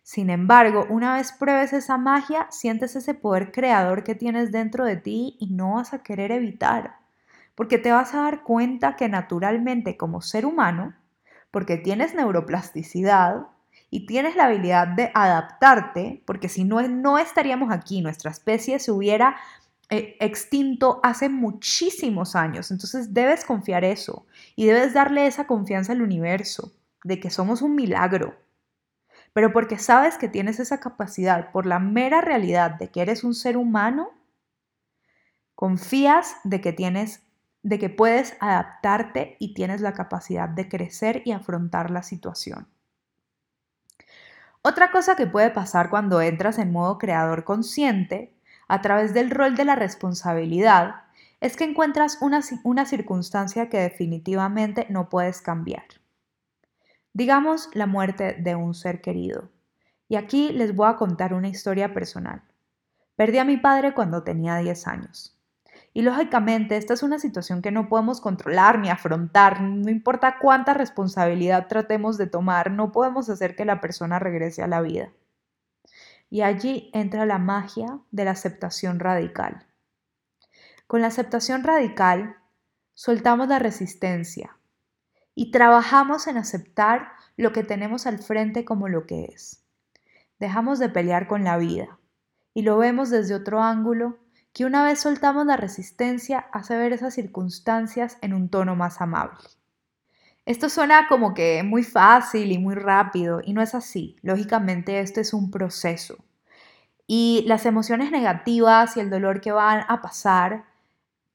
Sin 0.02 0.30
embargo, 0.30 0.86
una 0.90 1.14
vez 1.14 1.32
pruebes 1.32 1.72
esa 1.72 1.96
magia, 1.96 2.46
sientes 2.50 2.94
ese 2.94 3.14
poder 3.14 3.50
creador 3.50 4.04
que 4.04 4.14
tienes 4.14 4.52
dentro 4.52 4.84
de 4.84 4.96
ti 4.96 5.36
y 5.40 5.48
no 5.48 5.74
vas 5.74 5.94
a 5.94 6.02
querer 6.02 6.30
evitar, 6.32 6.96
porque 7.54 7.78
te 7.78 7.90
vas 7.90 8.14
a 8.14 8.20
dar 8.20 8.42
cuenta 8.42 8.96
que 8.96 9.08
naturalmente 9.08 9.96
como 9.96 10.20
ser 10.20 10.44
humano, 10.44 10.94
porque 11.50 11.78
tienes 11.78 12.14
neuroplasticidad, 12.14 13.48
y 13.96 14.04
tienes 14.04 14.36
la 14.36 14.44
habilidad 14.44 14.88
de 14.88 15.10
adaptarte, 15.14 16.22
porque 16.26 16.50
si 16.50 16.64
no, 16.64 16.86
no 16.86 17.16
estaríamos 17.16 17.72
aquí, 17.72 18.02
nuestra 18.02 18.30
especie 18.30 18.78
se 18.78 18.92
hubiera 18.92 19.36
eh, 19.88 20.18
extinto 20.20 21.00
hace 21.02 21.30
muchísimos 21.30 22.36
años. 22.36 22.70
Entonces 22.70 23.14
debes 23.14 23.46
confiar 23.46 23.84
eso 23.84 24.26
y 24.54 24.66
debes 24.66 24.92
darle 24.92 25.26
esa 25.26 25.46
confianza 25.46 25.94
al 25.94 26.02
universo 26.02 26.74
de 27.04 27.18
que 27.20 27.30
somos 27.30 27.62
un 27.62 27.74
milagro. 27.74 28.36
Pero 29.32 29.50
porque 29.54 29.78
sabes 29.78 30.18
que 30.18 30.28
tienes 30.28 30.60
esa 30.60 30.78
capacidad 30.78 31.50
por 31.50 31.64
la 31.64 31.78
mera 31.78 32.20
realidad 32.20 32.72
de 32.72 32.90
que 32.90 33.00
eres 33.00 33.24
un 33.24 33.34
ser 33.34 33.56
humano, 33.56 34.10
confías 35.54 36.36
de 36.44 36.60
que 36.60 36.74
tienes 36.74 37.22
de 37.62 37.78
que 37.78 37.88
puedes 37.88 38.36
adaptarte 38.40 39.38
y 39.40 39.54
tienes 39.54 39.80
la 39.80 39.94
capacidad 39.94 40.50
de 40.50 40.68
crecer 40.68 41.22
y 41.24 41.32
afrontar 41.32 41.90
la 41.90 42.02
situación. 42.02 42.68
Otra 44.68 44.90
cosa 44.90 45.14
que 45.14 45.28
puede 45.28 45.50
pasar 45.50 45.90
cuando 45.90 46.20
entras 46.20 46.58
en 46.58 46.72
modo 46.72 46.98
creador 46.98 47.44
consciente, 47.44 48.34
a 48.66 48.80
través 48.80 49.14
del 49.14 49.30
rol 49.30 49.54
de 49.54 49.64
la 49.64 49.76
responsabilidad, 49.76 51.04
es 51.40 51.56
que 51.56 51.62
encuentras 51.62 52.18
una, 52.20 52.40
una 52.64 52.84
circunstancia 52.84 53.68
que 53.68 53.78
definitivamente 53.78 54.88
no 54.90 55.08
puedes 55.08 55.40
cambiar. 55.40 55.84
Digamos 57.12 57.70
la 57.74 57.86
muerte 57.86 58.38
de 58.40 58.56
un 58.56 58.74
ser 58.74 59.00
querido. 59.00 59.50
Y 60.08 60.16
aquí 60.16 60.50
les 60.50 60.74
voy 60.74 60.88
a 60.88 60.96
contar 60.96 61.32
una 61.32 61.46
historia 61.46 61.94
personal. 61.94 62.42
Perdí 63.14 63.38
a 63.38 63.44
mi 63.44 63.58
padre 63.58 63.94
cuando 63.94 64.24
tenía 64.24 64.56
10 64.56 64.88
años. 64.88 65.35
Y 65.96 66.02
lógicamente 66.02 66.76
esta 66.76 66.92
es 66.92 67.02
una 67.02 67.18
situación 67.18 67.62
que 67.62 67.70
no 67.70 67.88
podemos 67.88 68.20
controlar 68.20 68.78
ni 68.78 68.90
afrontar, 68.90 69.62
no 69.62 69.90
importa 69.90 70.36
cuánta 70.38 70.74
responsabilidad 70.74 71.68
tratemos 71.68 72.18
de 72.18 72.26
tomar, 72.26 72.70
no 72.70 72.92
podemos 72.92 73.30
hacer 73.30 73.56
que 73.56 73.64
la 73.64 73.80
persona 73.80 74.18
regrese 74.18 74.62
a 74.62 74.66
la 74.66 74.82
vida. 74.82 75.10
Y 76.28 76.42
allí 76.42 76.90
entra 76.92 77.24
la 77.24 77.38
magia 77.38 77.98
de 78.10 78.26
la 78.26 78.32
aceptación 78.32 79.00
radical. 79.00 79.64
Con 80.86 81.00
la 81.00 81.06
aceptación 81.06 81.64
radical, 81.64 82.36
soltamos 82.92 83.48
la 83.48 83.58
resistencia 83.58 84.58
y 85.34 85.50
trabajamos 85.50 86.26
en 86.26 86.36
aceptar 86.36 87.12
lo 87.38 87.52
que 87.52 87.64
tenemos 87.64 88.06
al 88.06 88.18
frente 88.18 88.66
como 88.66 88.88
lo 88.88 89.06
que 89.06 89.30
es. 89.32 89.64
Dejamos 90.38 90.78
de 90.78 90.90
pelear 90.90 91.26
con 91.26 91.42
la 91.42 91.56
vida 91.56 91.98
y 92.52 92.64
lo 92.64 92.76
vemos 92.76 93.08
desde 93.08 93.34
otro 93.34 93.62
ángulo 93.62 94.25
que 94.56 94.64
una 94.64 94.82
vez 94.82 95.00
soltamos 95.00 95.44
la 95.44 95.58
resistencia 95.58 96.46
hace 96.50 96.78
ver 96.78 96.94
esas 96.94 97.12
circunstancias 97.12 98.16
en 98.22 98.32
un 98.32 98.48
tono 98.48 98.74
más 98.74 99.02
amable. 99.02 99.36
Esto 100.46 100.70
suena 100.70 101.08
como 101.08 101.34
que 101.34 101.62
muy 101.62 101.82
fácil 101.82 102.50
y 102.50 102.56
muy 102.56 102.74
rápido 102.74 103.42
y 103.44 103.52
no 103.52 103.60
es 103.60 103.74
así. 103.74 104.16
Lógicamente 104.22 105.00
esto 105.00 105.20
es 105.20 105.34
un 105.34 105.50
proceso. 105.50 106.16
Y 107.06 107.44
las 107.46 107.66
emociones 107.66 108.10
negativas 108.10 108.96
y 108.96 109.00
el 109.00 109.10
dolor 109.10 109.42
que 109.42 109.52
van 109.52 109.84
a 109.88 110.00
pasar, 110.00 110.64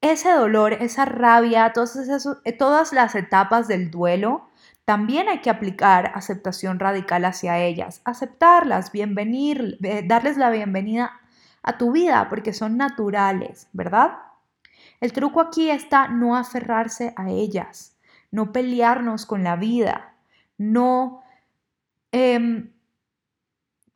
ese 0.01 0.31
dolor, 0.31 0.73
esa 0.73 1.05
rabia, 1.05 1.73
todas, 1.73 1.95
eh, 2.43 2.53
todas 2.53 2.91
las 2.91 3.13
etapas 3.13 3.67
del 3.67 3.91
duelo, 3.91 4.49
también 4.83 5.29
hay 5.29 5.41
que 5.41 5.51
aplicar 5.51 6.11
aceptación 6.15 6.79
radical 6.79 7.23
hacia 7.25 7.59
ellas, 7.59 8.01
aceptarlas, 8.03 8.91
bienvenir, 8.91 9.77
eh, 9.83 10.01
darles 10.07 10.37
la 10.37 10.49
bienvenida 10.49 11.20
a 11.63 11.77
tu 11.77 11.91
vida 11.91 12.27
porque 12.29 12.53
son 12.53 12.77
naturales, 12.77 13.67
¿verdad? 13.73 14.17
El 14.99 15.13
truco 15.13 15.41
aquí 15.41 15.69
está 15.69 16.07
no 16.07 16.35
aferrarse 16.35 17.13
a 17.15 17.29
ellas, 17.29 17.97
no 18.31 18.51
pelearnos 18.51 19.25
con 19.25 19.43
la 19.43 19.55
vida, 19.55 20.15
no 20.57 21.23
em, 22.11 22.71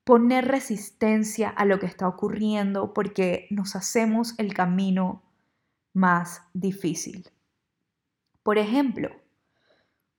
poner 0.04 0.48
resistencia 0.48 1.50
a 1.50 1.66
lo 1.66 1.80
que 1.80 1.88
está 1.88 2.08
ocurriendo 2.08 2.94
porque 2.94 3.48
nos 3.50 3.76
hacemos 3.76 4.38
el 4.38 4.54
camino 4.54 5.24
más 5.94 6.44
difícil. 6.54 7.30
Por 8.44 8.58
ejemplo, 8.58 9.10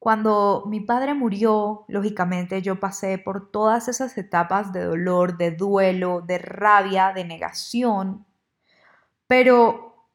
cuando 0.07 0.63
mi 0.69 0.79
padre 0.79 1.15
murió, 1.15 1.85
lógicamente 1.89 2.63
yo 2.63 2.79
pasé 2.79 3.19
por 3.19 3.51
todas 3.51 3.89
esas 3.89 4.17
etapas 4.17 4.73
de 4.73 4.85
dolor, 4.85 5.37
de 5.37 5.51
duelo, 5.51 6.21
de 6.21 6.39
rabia, 6.39 7.13
de 7.13 7.25
negación, 7.25 8.25
pero 9.27 10.07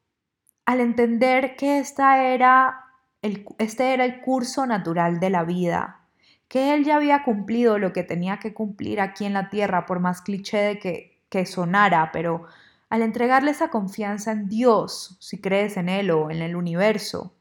al 0.64 0.80
entender 0.80 1.56
que 1.56 1.78
esta 1.78 2.24
era 2.24 2.86
el, 3.20 3.44
este 3.58 3.92
era 3.92 4.06
el 4.06 4.22
curso 4.22 4.64
natural 4.66 5.20
de 5.20 5.28
la 5.28 5.44
vida, 5.44 6.00
que 6.48 6.72
él 6.72 6.84
ya 6.84 6.96
había 6.96 7.22
cumplido 7.22 7.76
lo 7.76 7.92
que 7.92 8.02
tenía 8.02 8.38
que 8.38 8.54
cumplir 8.54 8.98
aquí 8.98 9.26
en 9.26 9.34
la 9.34 9.50
tierra, 9.50 9.84
por 9.84 10.00
más 10.00 10.22
cliché 10.22 10.56
de 10.56 10.78
que, 10.78 11.20
que 11.28 11.44
sonara, 11.44 12.12
pero 12.14 12.46
al 12.88 13.02
entregarle 13.02 13.50
esa 13.50 13.68
confianza 13.68 14.32
en 14.32 14.48
Dios, 14.48 15.18
si 15.20 15.38
crees 15.42 15.76
en 15.76 15.90
Él 15.90 16.10
o 16.12 16.30
en 16.30 16.40
el 16.40 16.56
universo, 16.56 17.34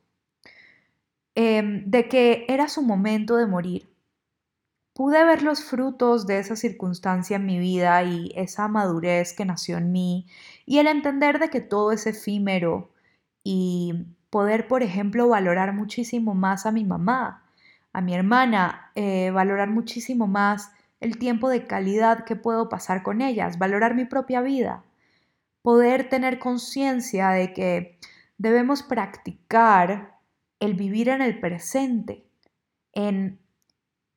Em, 1.36 1.90
de 1.90 2.10
que 2.10 2.46
era 2.50 2.68
su 2.68 2.82
momento 2.82 3.38
de 3.38 3.48
morir. 3.48 3.90
Pude 4.94 5.24
ver 5.24 5.44
los 5.44 5.64
frutos 5.64 6.28
de 6.28 6.40
esa 6.40 6.58
circunstancia 6.58 7.38
en 7.38 7.46
mi 7.46 7.58
vida 7.60 8.04
y 8.04 8.32
esa 8.36 8.68
madurez 8.68 9.34
que 9.34 9.46
nació 9.46 9.78
en 9.78 9.92
mí 9.94 10.28
y 10.66 10.80
el 10.80 10.88
entender 10.88 11.40
de 11.40 11.50
que 11.50 11.62
todo 11.62 11.94
es 11.94 12.06
efímero 12.08 12.92
y 13.44 14.08
poder, 14.30 14.68
por 14.68 14.84
ejemplo, 14.84 15.30
valorar 15.30 15.74
muchísimo 15.74 16.36
más 16.36 16.66
a 16.66 16.72
mi 16.74 16.84
mamá, 16.84 17.46
a 17.94 18.02
mi 18.02 18.14
hermana, 18.14 18.92
eh, 18.96 19.32
valorar 19.32 19.70
muchísimo 19.70 20.28
más 20.28 20.72
el 21.00 21.18
tiempo 21.18 21.50
de 21.50 21.68
calidad 21.68 22.26
que 22.26 22.36
puedo 22.36 22.70
pasar 22.70 23.04
con 23.04 23.22
ellas, 23.22 23.58
valorar 23.58 23.96
mi 23.96 24.06
propia 24.06 24.42
vida, 24.42 24.84
poder 25.62 26.10
tener 26.10 26.40
conciencia 26.40 27.30
de 27.32 27.54
que 27.54 28.00
debemos 28.38 28.84
practicar 28.84 30.21
el 30.62 30.76
vivir 30.76 31.10
en 31.10 31.22
el 31.22 31.40
presente, 31.40 32.26
en 32.94 33.40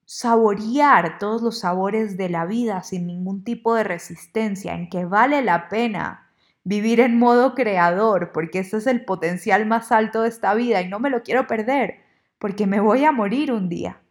saborear 0.05 1.19
todos 1.19 1.43
los 1.43 1.61
sabores 1.61 2.17
de 2.17 2.29
la 2.29 2.45
vida 2.45 2.83
sin 2.83 3.07
ningún 3.07 3.43
tipo 3.43 3.75
de 3.75 3.83
resistencia, 3.83 4.75
en 4.75 4.89
que 4.91 5.07
vale 5.07 5.43
la 5.43 5.69
pena 5.69 6.31
vivir 6.63 7.01
en 7.01 7.19
modo 7.19 7.55
creador, 7.55 8.31
porque 8.33 8.61
ese 8.61 8.77
es 8.77 8.87
el 8.87 9.05
potencial 9.05 9.67
más 9.67 9.91
alto 9.91 10.23
de 10.23 10.29
esta 10.29 10.55
vida 10.55 10.83
y 10.83 10.89
no 10.89 11.01
me 11.01 11.11
lo 11.11 11.23
quiero 11.23 11.47
perder, 11.47 12.01
porque 12.39 12.67
me 12.67 12.79
voy 12.79 13.05
a 13.05 13.13
morir 13.13 13.51
un 13.51 13.69
día. 13.69 14.03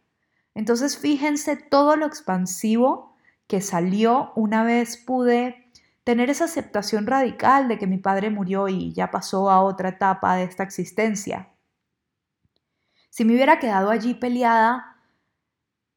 Entonces 0.55 0.97
fíjense 0.97 1.55
todo 1.55 1.95
lo 1.95 2.07
expansivo 2.07 3.15
que 3.47 3.61
salió 3.61 4.31
una 4.35 4.63
vez 4.63 4.97
pude 4.97 5.69
tener 6.03 6.31
esa 6.31 6.45
aceptación 6.45 7.05
radical 7.05 7.67
de 7.67 7.77
que 7.77 7.87
mi 7.87 7.97
padre 7.97 8.31
murió 8.31 8.67
y 8.67 8.91
ya 8.93 9.11
pasó 9.11 9.51
a 9.51 9.61
otra 9.61 9.89
etapa 9.89 10.35
de 10.35 10.43
esta 10.43 10.63
existencia. 10.63 11.52
Si 13.13 13.25
me 13.25 13.35
hubiera 13.35 13.59
quedado 13.59 13.91
allí 13.91 14.15
peleada 14.15 14.97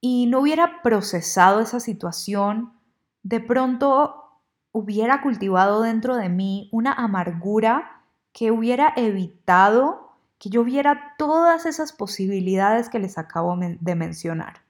y 0.02 0.26
no 0.26 0.40
hubiera 0.40 0.82
procesado 0.82 1.60
esa 1.60 1.80
situación, 1.80 2.74
de 3.22 3.40
pronto 3.40 4.38
hubiera 4.70 5.22
cultivado 5.22 5.80
dentro 5.80 6.16
de 6.16 6.28
mí 6.28 6.68
una 6.72 6.92
amargura 6.92 8.02
que 8.34 8.50
hubiera 8.50 8.92
evitado 8.96 10.12
que 10.38 10.50
yo 10.50 10.62
viera 10.62 11.14
todas 11.16 11.64
esas 11.64 11.94
posibilidades 11.94 12.90
que 12.90 12.98
les 12.98 13.16
acabo 13.16 13.56
de 13.56 13.94
mencionar. 13.94 14.60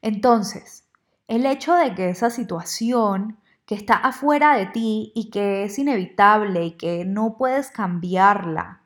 Entonces, 0.00 0.88
el 1.28 1.44
hecho 1.44 1.74
de 1.74 1.94
que 1.94 2.08
esa 2.08 2.30
situación 2.30 3.36
que 3.66 3.74
está 3.74 3.96
afuera 3.96 4.56
de 4.56 4.64
ti 4.64 5.12
y 5.14 5.28
que 5.28 5.64
es 5.64 5.78
inevitable 5.78 6.64
y 6.64 6.70
que 6.78 7.04
no 7.04 7.36
puedes 7.36 7.70
cambiarla 7.70 8.79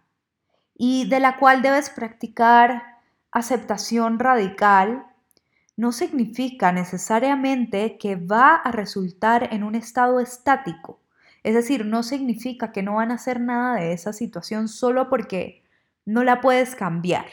y 0.76 1.08
de 1.08 1.20
la 1.20 1.36
cual 1.36 1.62
debes 1.62 1.90
practicar 1.90 2.82
aceptación 3.30 4.18
radical, 4.18 5.06
no 5.76 5.92
significa 5.92 6.72
necesariamente 6.72 7.98
que 7.98 8.16
va 8.16 8.54
a 8.54 8.70
resultar 8.70 9.52
en 9.52 9.64
un 9.64 9.74
estado 9.74 10.20
estático. 10.20 11.00
Es 11.42 11.54
decir, 11.54 11.84
no 11.84 12.02
significa 12.02 12.72
que 12.72 12.82
no 12.82 12.94
van 12.94 13.10
a 13.10 13.14
hacer 13.14 13.40
nada 13.40 13.76
de 13.76 13.92
esa 13.92 14.12
situación 14.12 14.68
solo 14.68 15.10
porque 15.10 15.62
no 16.06 16.24
la 16.24 16.40
puedes 16.40 16.74
cambiar. 16.74 17.26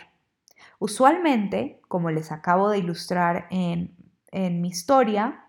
Usualmente, 0.80 1.80
como 1.88 2.10
les 2.10 2.32
acabo 2.32 2.70
de 2.70 2.80
ilustrar 2.80 3.48
en, 3.52 3.96
en 4.32 4.62
mi 4.62 4.70
historia, 4.70 5.46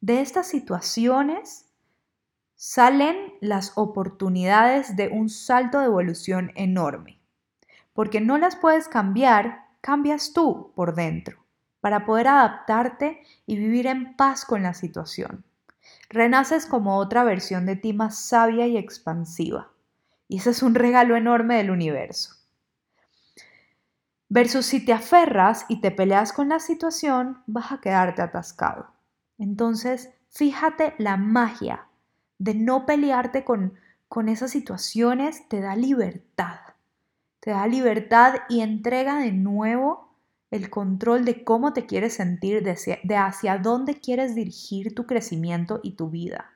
de 0.00 0.20
estas 0.20 0.48
situaciones 0.48 1.69
salen 2.62 3.32
las 3.40 3.72
oportunidades 3.76 4.94
de 4.94 5.08
un 5.08 5.30
salto 5.30 5.78
de 5.78 5.86
evolución 5.86 6.52
enorme. 6.56 7.18
Porque 7.94 8.20
no 8.20 8.36
las 8.36 8.54
puedes 8.54 8.86
cambiar, 8.86 9.64
cambias 9.80 10.34
tú 10.34 10.70
por 10.76 10.94
dentro 10.94 11.42
para 11.80 12.04
poder 12.04 12.28
adaptarte 12.28 13.22
y 13.46 13.56
vivir 13.56 13.86
en 13.86 14.14
paz 14.14 14.44
con 14.44 14.62
la 14.62 14.74
situación. 14.74 15.42
Renaces 16.10 16.66
como 16.66 16.98
otra 16.98 17.24
versión 17.24 17.64
de 17.64 17.76
ti 17.76 17.94
más 17.94 18.18
sabia 18.18 18.66
y 18.66 18.76
expansiva. 18.76 19.72
Y 20.28 20.36
ese 20.36 20.50
es 20.50 20.62
un 20.62 20.74
regalo 20.74 21.16
enorme 21.16 21.56
del 21.56 21.70
universo. 21.70 22.34
Versus 24.28 24.66
si 24.66 24.84
te 24.84 24.92
aferras 24.92 25.64
y 25.70 25.80
te 25.80 25.90
peleas 25.90 26.34
con 26.34 26.50
la 26.50 26.60
situación, 26.60 27.42
vas 27.46 27.72
a 27.72 27.80
quedarte 27.80 28.20
atascado. 28.20 28.92
Entonces, 29.38 30.10
fíjate 30.28 30.94
la 30.98 31.16
magia 31.16 31.86
de 32.40 32.54
no 32.54 32.86
pelearte 32.86 33.44
con, 33.44 33.74
con 34.08 34.28
esas 34.28 34.50
situaciones, 34.50 35.46
te 35.48 35.60
da 35.60 35.76
libertad. 35.76 36.58
Te 37.38 37.50
da 37.50 37.66
libertad 37.66 38.34
y 38.48 38.62
entrega 38.62 39.18
de 39.18 39.30
nuevo 39.30 40.10
el 40.50 40.70
control 40.70 41.24
de 41.26 41.44
cómo 41.44 41.74
te 41.74 41.84
quieres 41.86 42.14
sentir, 42.14 42.62
de 42.62 43.16
hacia, 43.16 43.58
dónde 43.58 44.00
quieres 44.00 44.34
dirigir 44.34 44.94
tu 44.94 45.06
crecimiento 45.06 45.80
y 45.82 45.92
tu 45.92 46.08
vida. 46.08 46.50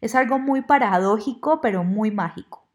Es 0.00 0.14
algo 0.14 0.38
muy 0.38 0.62
paradójico, 0.62 1.60
pero 1.60 1.84
muy 1.84 2.10
mágico. 2.10 2.66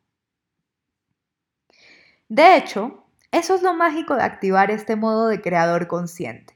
De 2.30 2.58
hecho, 2.58 3.04
eso 3.32 3.56
es 3.56 3.64
lo 3.64 3.74
mágico 3.74 4.16
de 4.16 4.24
activar 4.24 4.70
este 4.70 4.96
modo 4.96 5.28
de 5.28 5.42
creador 5.42 5.88
consciente. 5.88 6.56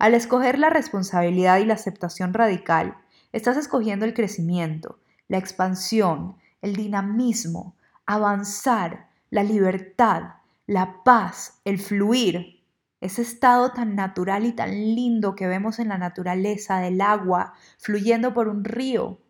Al 0.00 0.14
escoger 0.14 0.58
la 0.58 0.68
responsabilidad 0.68 1.58
y 1.58 1.64
la 1.64 1.74
aceptación 1.74 2.34
radical, 2.34 2.96
estás 3.32 3.56
escogiendo 3.56 4.04
el 4.04 4.14
crecimiento, 4.14 4.98
la 5.28 5.38
expansión, 5.38 6.36
el 6.62 6.76
dinamismo, 6.76 7.74
avanzar, 8.06 9.08
la 9.30 9.42
libertad, 9.42 10.34
la 10.66 11.02
paz, 11.04 11.60
el 11.64 11.78
fluir, 11.78 12.62
ese 13.00 13.22
estado 13.22 13.72
tan 13.72 13.94
natural 13.94 14.46
y 14.46 14.52
tan 14.52 14.70
lindo 14.70 15.34
que 15.34 15.46
vemos 15.46 15.78
en 15.78 15.88
la 15.88 15.98
naturaleza 15.98 16.78
del 16.78 17.00
agua 17.00 17.52
fluyendo 17.78 18.32
por 18.32 18.48
un 18.48 18.64
río. 18.64 19.20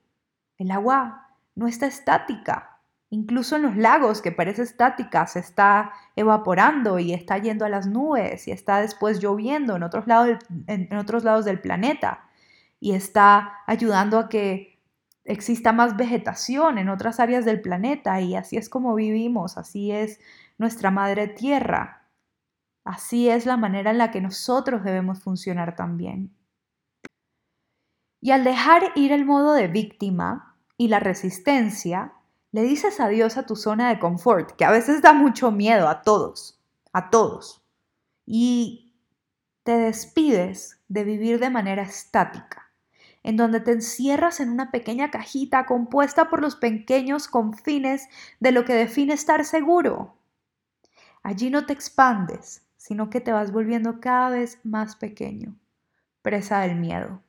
El 0.56 0.70
agua 0.70 1.28
no 1.54 1.66
está 1.66 1.86
estática. 1.86 2.80
Incluso 3.10 3.56
en 3.56 3.62
los 3.62 3.76
lagos, 3.76 4.20
que 4.20 4.32
parece 4.32 4.62
estática, 4.62 5.26
se 5.26 5.40
está 5.40 5.92
evaporando 6.16 6.98
y 6.98 7.12
está 7.12 7.38
yendo 7.38 7.64
a 7.64 7.68
las 7.68 7.86
nubes 7.86 8.48
y 8.48 8.52
está 8.52 8.80
después 8.80 9.20
lloviendo 9.20 9.76
en 9.76 9.82
otros 9.82 10.06
lados, 10.06 10.38
en 10.66 10.96
otros 10.96 11.24
lados 11.24 11.44
del 11.44 11.60
planeta 11.60 12.25
y 12.80 12.92
está 12.92 13.60
ayudando 13.66 14.18
a 14.18 14.28
que 14.28 14.80
exista 15.24 15.72
más 15.72 15.96
vegetación 15.96 16.78
en 16.78 16.88
otras 16.88 17.20
áreas 17.20 17.44
del 17.44 17.60
planeta 17.60 18.20
y 18.20 18.36
así 18.36 18.56
es 18.56 18.68
como 18.68 18.94
vivimos, 18.94 19.58
así 19.58 19.90
es 19.90 20.20
nuestra 20.58 20.90
madre 20.90 21.28
tierra. 21.28 22.08
Así 22.84 23.28
es 23.28 23.46
la 23.46 23.56
manera 23.56 23.90
en 23.90 23.98
la 23.98 24.12
que 24.12 24.20
nosotros 24.20 24.84
debemos 24.84 25.20
funcionar 25.20 25.74
también. 25.74 26.32
Y 28.20 28.30
al 28.30 28.44
dejar 28.44 28.92
ir 28.94 29.10
el 29.10 29.24
modo 29.24 29.54
de 29.54 29.66
víctima 29.66 30.56
y 30.76 30.88
la 30.88 31.00
resistencia, 31.00 32.12
le 32.52 32.62
dices 32.62 33.00
adiós 33.00 33.36
a 33.36 33.44
tu 33.44 33.56
zona 33.56 33.88
de 33.88 33.98
confort, 33.98 34.52
que 34.52 34.64
a 34.64 34.70
veces 34.70 35.02
da 35.02 35.12
mucho 35.12 35.50
miedo 35.50 35.88
a 35.88 36.02
todos, 36.02 36.60
a 36.92 37.10
todos. 37.10 37.64
Y 38.24 38.94
te 39.64 39.76
despides 39.76 40.80
de 40.88 41.04
vivir 41.04 41.40
de 41.40 41.50
manera 41.50 41.82
estática, 41.82 42.65
en 43.26 43.36
donde 43.36 43.58
te 43.58 43.72
encierras 43.72 44.38
en 44.38 44.50
una 44.50 44.70
pequeña 44.70 45.10
cajita 45.10 45.66
compuesta 45.66 46.30
por 46.30 46.40
los 46.40 46.54
pequeños 46.54 47.26
confines 47.26 48.08
de 48.38 48.52
lo 48.52 48.64
que 48.64 48.72
define 48.72 49.14
estar 49.14 49.44
seguro. 49.44 50.14
Allí 51.24 51.50
no 51.50 51.66
te 51.66 51.72
expandes, 51.72 52.62
sino 52.76 53.10
que 53.10 53.20
te 53.20 53.32
vas 53.32 53.50
volviendo 53.50 53.98
cada 53.98 54.30
vez 54.30 54.60
más 54.62 54.94
pequeño, 54.94 55.56
presa 56.22 56.60
del 56.60 56.76
miedo. 56.76 57.20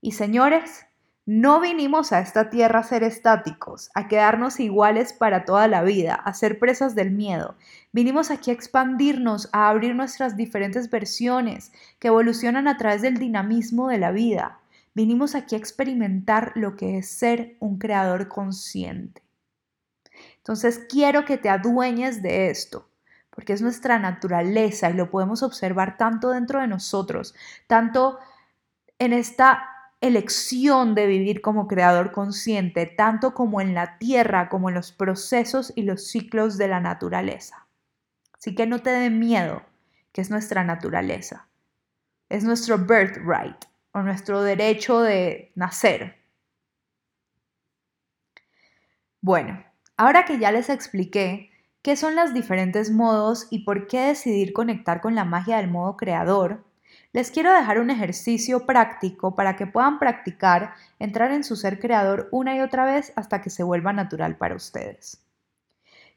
Y 0.00 0.12
señores, 0.12 0.86
no 1.26 1.60
vinimos 1.60 2.12
a 2.12 2.20
esta 2.20 2.48
tierra 2.48 2.78
a 2.78 2.82
ser 2.82 3.02
estáticos, 3.02 3.90
a 3.94 4.08
quedarnos 4.08 4.60
iguales 4.60 5.12
para 5.12 5.44
toda 5.44 5.68
la 5.68 5.82
vida, 5.82 6.14
a 6.14 6.32
ser 6.32 6.58
presas 6.58 6.94
del 6.94 7.10
miedo. 7.10 7.54
Vinimos 7.92 8.30
aquí 8.30 8.50
a 8.50 8.54
expandirnos, 8.54 9.50
a 9.52 9.68
abrir 9.68 9.94
nuestras 9.94 10.38
diferentes 10.38 10.88
versiones 10.88 11.70
que 11.98 12.08
evolucionan 12.08 12.66
a 12.66 12.78
través 12.78 13.02
del 13.02 13.18
dinamismo 13.18 13.88
de 13.88 13.98
la 13.98 14.10
vida. 14.10 14.56
Vinimos 15.00 15.34
aquí 15.34 15.54
a 15.54 15.58
experimentar 15.58 16.52
lo 16.56 16.76
que 16.76 16.98
es 16.98 17.08
ser 17.08 17.56
un 17.58 17.78
creador 17.78 18.28
consciente. 18.28 19.22
Entonces 20.36 20.78
quiero 20.90 21.24
que 21.24 21.38
te 21.38 21.48
adueñes 21.48 22.20
de 22.20 22.50
esto, 22.50 22.90
porque 23.30 23.54
es 23.54 23.62
nuestra 23.62 23.98
naturaleza 23.98 24.90
y 24.90 24.92
lo 24.92 25.10
podemos 25.10 25.42
observar 25.42 25.96
tanto 25.96 26.28
dentro 26.28 26.60
de 26.60 26.66
nosotros, 26.66 27.34
tanto 27.66 28.18
en 28.98 29.14
esta 29.14 29.70
elección 30.02 30.94
de 30.94 31.06
vivir 31.06 31.40
como 31.40 31.66
creador 31.66 32.12
consciente, 32.12 32.84
tanto 32.84 33.32
como 33.32 33.62
en 33.62 33.72
la 33.72 33.96
tierra, 33.96 34.50
como 34.50 34.68
en 34.68 34.74
los 34.74 34.92
procesos 34.92 35.72
y 35.76 35.84
los 35.84 36.08
ciclos 36.08 36.58
de 36.58 36.68
la 36.68 36.80
naturaleza. 36.80 37.66
Así 38.34 38.54
que 38.54 38.66
no 38.66 38.80
te 38.80 38.90
dé 38.90 39.08
miedo, 39.08 39.62
que 40.12 40.20
es 40.20 40.28
nuestra 40.28 40.62
naturaleza. 40.62 41.48
Es 42.28 42.44
nuestro 42.44 42.76
birthright 42.76 43.69
o 43.92 44.02
nuestro 44.02 44.42
derecho 44.42 45.00
de 45.00 45.52
nacer. 45.54 46.16
Bueno, 49.20 49.62
ahora 49.96 50.24
que 50.24 50.38
ya 50.38 50.50
les 50.50 50.70
expliqué 50.70 51.50
qué 51.82 51.96
son 51.96 52.16
los 52.16 52.32
diferentes 52.32 52.90
modos 52.90 53.46
y 53.50 53.64
por 53.64 53.86
qué 53.86 54.00
decidir 54.00 54.52
conectar 54.52 55.00
con 55.00 55.14
la 55.14 55.24
magia 55.24 55.58
del 55.58 55.68
modo 55.68 55.96
creador, 55.96 56.64
les 57.12 57.30
quiero 57.30 57.52
dejar 57.52 57.80
un 57.80 57.90
ejercicio 57.90 58.66
práctico 58.66 59.34
para 59.34 59.56
que 59.56 59.66
puedan 59.66 59.98
practicar 59.98 60.74
entrar 60.98 61.32
en 61.32 61.44
su 61.44 61.56
ser 61.56 61.80
creador 61.80 62.28
una 62.30 62.56
y 62.56 62.60
otra 62.60 62.84
vez 62.84 63.12
hasta 63.16 63.42
que 63.42 63.50
se 63.50 63.62
vuelva 63.62 63.92
natural 63.92 64.36
para 64.36 64.54
ustedes. 64.54 65.22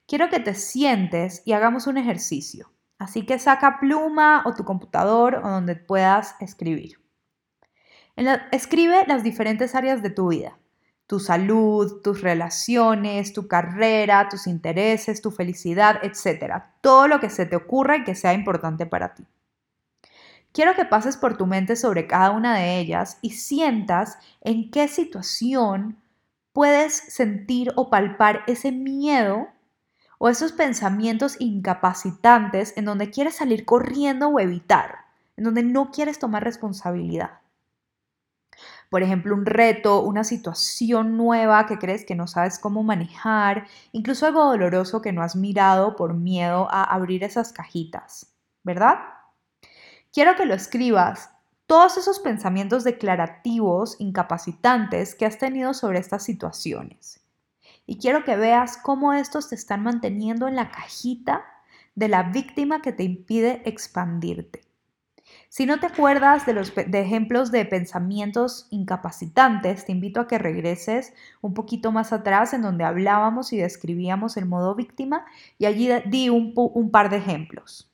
Quiero 0.07 0.29
que 0.29 0.39
te 0.39 0.53
sientes 0.53 1.41
y 1.45 1.53
hagamos 1.53 1.87
un 1.87 1.97
ejercicio, 1.97 2.71
así 2.99 3.25
que 3.25 3.39
saca 3.39 3.79
pluma 3.79 4.43
o 4.45 4.53
tu 4.53 4.65
computador 4.65 5.35
o 5.43 5.49
donde 5.49 5.75
puedas 5.75 6.35
escribir. 6.39 7.02
Escribe 8.51 9.05
las 9.07 9.23
diferentes 9.23 9.75
áreas 9.75 10.01
de 10.01 10.09
tu 10.09 10.29
vida 10.29 10.57
tu 11.13 11.19
salud, 11.19 12.01
tus 12.01 12.21
relaciones, 12.21 13.33
tu 13.33 13.47
carrera, 13.47 14.29
tus 14.29 14.47
intereses, 14.47 15.21
tu 15.21 15.31
felicidad, 15.31 15.99
etc. 16.03 16.63
Todo 16.81 17.07
lo 17.07 17.19
que 17.19 17.29
se 17.29 17.45
te 17.45 17.55
ocurra 17.55 17.97
y 17.97 18.03
que 18.03 18.15
sea 18.15 18.33
importante 18.33 18.85
para 18.85 19.13
ti. 19.13 19.23
Quiero 20.53 20.75
que 20.75 20.85
pases 20.85 21.17
por 21.17 21.37
tu 21.37 21.45
mente 21.45 21.75
sobre 21.75 22.07
cada 22.07 22.31
una 22.31 22.57
de 22.57 22.79
ellas 22.79 23.17
y 23.21 23.31
sientas 23.31 24.17
en 24.41 24.71
qué 24.71 24.87
situación 24.87 25.97
puedes 26.51 26.93
sentir 26.95 27.71
o 27.75 27.89
palpar 27.89 28.43
ese 28.47 28.71
miedo 28.71 29.47
o 30.19 30.29
esos 30.29 30.51
pensamientos 30.51 31.35
incapacitantes 31.39 32.73
en 32.77 32.85
donde 32.85 33.09
quieres 33.09 33.35
salir 33.35 33.65
corriendo 33.65 34.29
o 34.29 34.39
evitar, 34.39 34.99
en 35.37 35.43
donde 35.43 35.63
no 35.63 35.91
quieres 35.91 36.17
tomar 36.17 36.43
responsabilidad. 36.43 37.42
Por 38.93 39.01
ejemplo, 39.01 39.33
un 39.33 39.47
reto, 39.47 40.03
una 40.03 40.23
situación 40.23 41.17
nueva 41.17 41.65
que 41.65 41.79
crees 41.79 42.05
que 42.05 42.13
no 42.13 42.27
sabes 42.27 42.59
cómo 42.59 42.83
manejar, 42.83 43.65
incluso 43.91 44.27
algo 44.27 44.45
doloroso 44.45 45.01
que 45.01 45.11
no 45.11 45.23
has 45.23 45.35
mirado 45.35 45.95
por 45.95 46.13
miedo 46.13 46.67
a 46.69 46.83
abrir 46.83 47.23
esas 47.23 47.51
cajitas, 47.53 48.35
¿verdad? 48.61 48.99
Quiero 50.11 50.35
que 50.35 50.45
lo 50.45 50.53
escribas 50.53 51.31
todos 51.65 51.97
esos 51.97 52.19
pensamientos 52.19 52.83
declarativos 52.83 53.95
incapacitantes 53.97 55.15
que 55.15 55.25
has 55.25 55.39
tenido 55.39 55.73
sobre 55.73 55.97
estas 55.97 56.21
situaciones. 56.21 57.19
Y 57.87 57.97
quiero 57.97 58.23
que 58.23 58.35
veas 58.35 58.77
cómo 58.77 59.13
estos 59.13 59.49
te 59.49 59.55
están 59.55 59.81
manteniendo 59.81 60.47
en 60.47 60.55
la 60.55 60.69
cajita 60.69 61.43
de 61.95 62.09
la 62.09 62.21
víctima 62.21 62.83
que 62.83 62.91
te 62.91 63.01
impide 63.01 63.63
expandirte. 63.65 64.61
Si 65.53 65.67
no 65.67 65.79
te 65.79 65.85
acuerdas 65.85 66.47
de 66.47 66.53
los 66.53 66.73
ejemplos 66.75 67.51
de 67.51 67.63
pensamientos 67.63 68.65
incapacitantes, 68.71 69.85
te 69.85 69.91
invito 69.91 70.19
a 70.19 70.27
que 70.27 70.39
regreses 70.39 71.13
un 71.41 71.53
poquito 71.53 71.91
más 71.91 72.11
atrás 72.11 72.55
en 72.55 72.63
donde 72.63 72.83
hablábamos 72.83 73.53
y 73.53 73.57
describíamos 73.57 74.35
el 74.35 74.47
modo 74.47 74.73
víctima 74.73 75.27
y 75.59 75.67
allí 75.67 75.91
di 76.07 76.29
un, 76.29 76.53
un 76.55 76.89
par 76.89 77.11
de 77.11 77.17
ejemplos. 77.17 77.93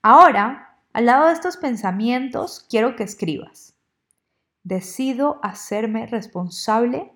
Ahora, 0.00 0.78
al 0.92 1.06
lado 1.06 1.26
de 1.26 1.32
estos 1.32 1.56
pensamientos, 1.56 2.64
quiero 2.70 2.94
que 2.94 3.02
escribas. 3.02 3.74
Decido 4.62 5.40
hacerme 5.42 6.06
responsable 6.06 7.10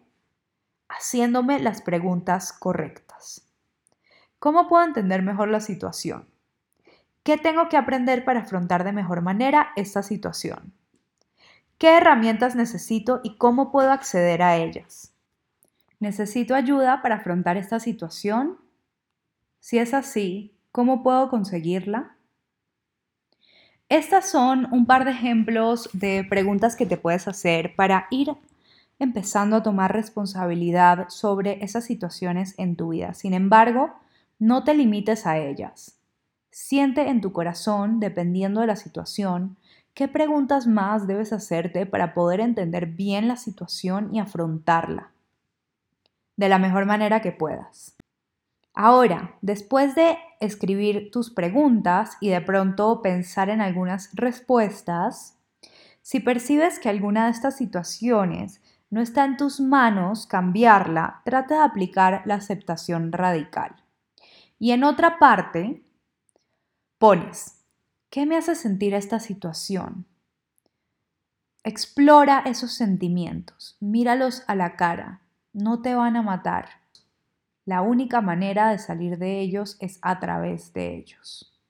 haciéndome 0.88 1.60
las 1.60 1.80
preguntas 1.80 2.52
correctas. 2.52 3.46
¿Cómo 4.40 4.66
puedo 4.66 4.84
entender 4.84 5.22
mejor 5.22 5.46
la 5.46 5.60
situación? 5.60 6.26
¿Qué 7.26 7.36
tengo 7.36 7.68
que 7.68 7.76
aprender 7.76 8.24
para 8.24 8.42
afrontar 8.42 8.84
de 8.84 8.92
mejor 8.92 9.20
manera 9.20 9.70
esta 9.74 10.04
situación? 10.04 10.72
¿Qué 11.76 11.96
herramientas 11.96 12.54
necesito 12.54 13.20
y 13.24 13.36
cómo 13.36 13.72
puedo 13.72 13.90
acceder 13.90 14.42
a 14.42 14.58
ellas? 14.58 15.12
¿Necesito 15.98 16.54
ayuda 16.54 17.02
para 17.02 17.16
afrontar 17.16 17.56
esta 17.56 17.80
situación? 17.80 18.58
Si 19.58 19.76
es 19.76 19.92
así, 19.92 20.56
¿cómo 20.70 21.02
puedo 21.02 21.28
conseguirla? 21.28 22.16
Estas 23.88 24.30
son 24.30 24.72
un 24.72 24.86
par 24.86 25.04
de 25.04 25.10
ejemplos 25.10 25.90
de 25.92 26.24
preguntas 26.30 26.76
que 26.76 26.86
te 26.86 26.96
puedes 26.96 27.26
hacer 27.26 27.74
para 27.74 28.06
ir 28.12 28.36
empezando 29.00 29.56
a 29.56 29.64
tomar 29.64 29.92
responsabilidad 29.92 31.08
sobre 31.08 31.64
esas 31.64 31.86
situaciones 31.86 32.54
en 32.56 32.76
tu 32.76 32.90
vida. 32.90 33.14
Sin 33.14 33.34
embargo, 33.34 33.98
no 34.38 34.62
te 34.62 34.74
limites 34.74 35.26
a 35.26 35.38
ellas. 35.38 35.95
Siente 36.58 37.10
en 37.10 37.20
tu 37.20 37.34
corazón, 37.34 38.00
dependiendo 38.00 38.62
de 38.62 38.66
la 38.66 38.76
situación, 38.76 39.58
qué 39.92 40.08
preguntas 40.08 40.66
más 40.66 41.06
debes 41.06 41.34
hacerte 41.34 41.84
para 41.84 42.14
poder 42.14 42.40
entender 42.40 42.86
bien 42.86 43.28
la 43.28 43.36
situación 43.36 44.08
y 44.14 44.20
afrontarla 44.20 45.10
de 46.34 46.48
la 46.48 46.58
mejor 46.58 46.86
manera 46.86 47.20
que 47.20 47.30
puedas. 47.30 47.94
Ahora, 48.72 49.34
después 49.42 49.94
de 49.94 50.16
escribir 50.40 51.10
tus 51.10 51.30
preguntas 51.30 52.16
y 52.22 52.30
de 52.30 52.40
pronto 52.40 53.02
pensar 53.02 53.50
en 53.50 53.60
algunas 53.60 54.08
respuestas, 54.14 55.36
si 56.00 56.20
percibes 56.20 56.78
que 56.78 56.88
alguna 56.88 57.26
de 57.26 57.32
estas 57.32 57.54
situaciones 57.58 58.62
no 58.88 59.02
está 59.02 59.26
en 59.26 59.36
tus 59.36 59.60
manos 59.60 60.26
cambiarla, 60.26 61.20
trata 61.22 61.56
de 61.56 61.64
aplicar 61.64 62.22
la 62.24 62.36
aceptación 62.36 63.12
radical. 63.12 63.76
Y 64.58 64.70
en 64.70 64.84
otra 64.84 65.18
parte, 65.18 65.82
Pones, 66.98 67.62
¿qué 68.08 68.24
me 68.24 68.38
hace 68.38 68.54
sentir 68.54 68.94
esta 68.94 69.20
situación? 69.20 70.06
Explora 71.62 72.42
esos 72.46 72.72
sentimientos, 72.72 73.76
míralos 73.80 74.44
a 74.46 74.54
la 74.54 74.76
cara, 74.76 75.20
no 75.52 75.82
te 75.82 75.94
van 75.94 76.16
a 76.16 76.22
matar. 76.22 76.70
La 77.66 77.82
única 77.82 78.22
manera 78.22 78.70
de 78.70 78.78
salir 78.78 79.18
de 79.18 79.40
ellos 79.40 79.76
es 79.80 79.98
a 80.00 80.18
través 80.20 80.72
de 80.72 80.96
ellos. 80.96 81.60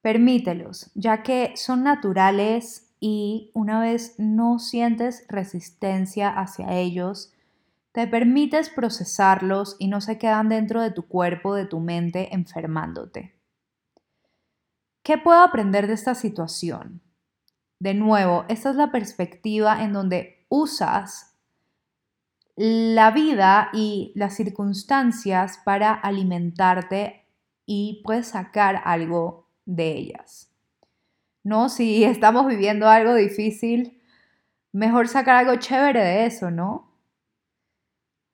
Permítelos, 0.00 0.90
ya 0.94 1.22
que 1.22 1.52
son 1.56 1.82
naturales 1.82 2.90
y 3.00 3.50
una 3.52 3.82
vez 3.82 4.14
no 4.16 4.58
sientes 4.58 5.26
resistencia 5.28 6.30
hacia 6.30 6.72
ellos, 6.72 7.34
te 7.92 8.06
permites 8.06 8.70
procesarlos 8.70 9.76
y 9.78 9.88
no 9.88 10.00
se 10.00 10.16
quedan 10.16 10.48
dentro 10.48 10.80
de 10.80 10.90
tu 10.90 11.06
cuerpo, 11.06 11.54
de 11.54 11.66
tu 11.66 11.80
mente, 11.80 12.34
enfermándote. 12.34 13.39
¿Qué 15.02 15.16
puedo 15.18 15.40
aprender 15.40 15.86
de 15.86 15.94
esta 15.94 16.14
situación? 16.14 17.00
De 17.78 17.94
nuevo, 17.94 18.44
esta 18.48 18.70
es 18.70 18.76
la 18.76 18.92
perspectiva 18.92 19.82
en 19.82 19.92
donde 19.94 20.44
usas 20.50 21.38
la 22.56 23.10
vida 23.10 23.70
y 23.72 24.12
las 24.16 24.34
circunstancias 24.36 25.58
para 25.64 25.94
alimentarte 25.94 27.26
y 27.64 28.02
puedes 28.04 28.28
sacar 28.28 28.82
algo 28.84 29.48
de 29.64 29.96
ellas. 29.96 30.52
¿No? 31.42 31.70
Si 31.70 32.04
estamos 32.04 32.46
viviendo 32.46 32.86
algo 32.86 33.14
difícil, 33.14 34.02
mejor 34.72 35.08
sacar 35.08 35.36
algo 35.36 35.56
chévere 35.56 36.04
de 36.04 36.26
eso, 36.26 36.50
¿no? 36.50 36.92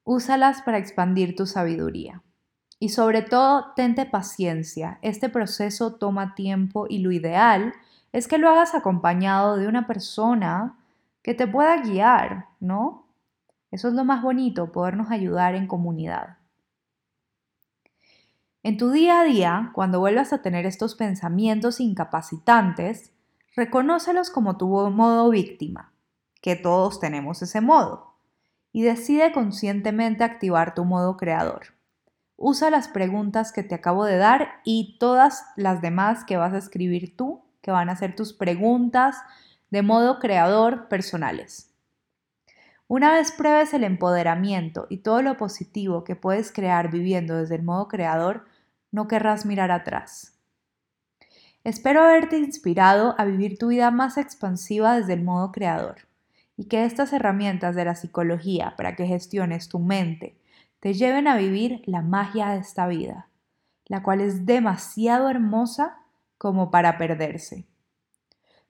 Úsalas 0.03 0.63
para 0.63 0.79
expandir 0.79 1.37
tu 1.37 1.47
sabiduría. 1.47 2.23
Y 2.79 2.91
sobre 2.91 3.23
todo, 3.23 3.73
tente 3.75 4.05
paciencia. 4.05 4.99
Este 5.03 5.29
proceso 5.29 5.95
toma 5.95 6.35
tiempo 6.35 6.87
y 6.89 6.99
lo 6.99 7.11
ideal 7.11 7.73
es 8.13 8.29
que 8.29 8.39
lo 8.39 8.51
hagas 8.51 8.75
acompañado 8.75 9.57
de 9.57 9.69
una 9.69 9.87
persona 9.87 10.79
que 11.23 11.35
te 11.35 11.47
pueda 11.47 11.83
guiar, 11.83 12.47
¿no? 12.61 13.07
Eso 13.71 13.89
es 13.89 13.95
lo 13.95 14.05
más 14.05 14.23
bonito, 14.23 14.73
podernos 14.73 15.11
ayudar 15.11 15.55
en 15.55 15.67
comunidad. 15.67 16.39
En 18.63 18.79
tu 18.79 18.91
día 18.91 19.21
a 19.21 19.25
día, 19.25 19.71
cuando 19.75 20.01
vuelvas 20.01 20.33
a 20.33 20.43
tener 20.43 20.67
estos 20.67 20.97
pensamientos 20.97 21.79
incapacitantes, 21.79 23.13
reconócelos 23.55 24.31
como 24.31 24.57
tu 24.57 24.67
modo 24.67 25.31
víctima, 25.31 25.93
que 26.43 26.57
todos 26.57 26.99
tenemos 27.01 27.43
ese 27.43 27.61
modo, 27.61 28.15
y 28.73 28.83
decide 28.83 29.33
conscientemente 29.33 30.25
activar 30.25 30.75
tu 30.75 30.85
modo 30.85 31.17
creador. 31.17 31.76
Usa 32.37 32.71
las 32.71 32.89
preguntas 32.89 33.53
que 33.53 33.63
te 33.63 33.75
acabo 33.75 34.05
de 34.05 34.19
dar 34.19 34.61
y 34.65 34.99
todas 34.99 35.45
las 35.57 35.81
demás 35.81 36.25
que 36.25 36.37
vas 36.37 36.53
a 36.53 36.59
escribir 36.59 37.17
tú, 37.17 37.43
que 37.63 37.71
van 37.71 37.89
a 37.89 37.97
ser 37.97 38.15
tus 38.15 38.33
preguntas 38.33 39.17
de 39.71 39.83
modo 39.83 40.19
creador 40.19 40.89
personales. 40.89 41.73
Una 42.89 43.13
vez 43.13 43.33
pruebes 43.33 43.75
el 43.75 43.83
empoderamiento 43.83 44.87
y 44.89 44.99
todo 44.99 45.23
lo 45.23 45.37
positivo 45.37 46.05
que 46.05 46.15
puedes 46.15 46.53
crear 46.53 46.91
viviendo 46.91 47.37
desde 47.37 47.57
el 47.57 47.63
modo 47.63 47.89
creador, 47.89 48.45
no 48.93 49.09
querrás 49.09 49.45
mirar 49.45 49.73
atrás. 49.73 50.39
Espero 51.65 52.03
haberte 52.03 52.39
inspirado 52.39 53.17
a 53.19 53.25
vivir 53.25 53.59
tu 53.59 53.69
vida 53.69 53.91
más 53.91 54.19
expansiva 54.19 54.97
desde 54.97 55.15
el 55.15 55.25
modo 55.25 55.51
creador 55.51 56.07
y 56.57 56.67
que 56.67 56.85
estas 56.85 57.13
herramientas 57.13 57.75
de 57.75 57.85
la 57.85 57.97
psicología 57.97 58.75
para 58.77 58.95
que 58.95 59.07
gestiones 59.07 59.69
tu 59.69 59.81
mente, 59.81 60.39
te 60.87 60.95
lleven 60.95 61.27
a 61.27 61.37
vivir 61.37 61.83
la 61.87 62.01
magia 62.01 62.51
de 62.51 62.59
esta 62.59 62.87
vida, 62.87 63.29
la 63.87 64.05
cual 64.05 64.21
es 64.21 64.47
demasiado 64.47 65.29
hermosa 65.29 65.97
como 66.39 66.71
para 66.71 66.97
perderse. 66.97 67.67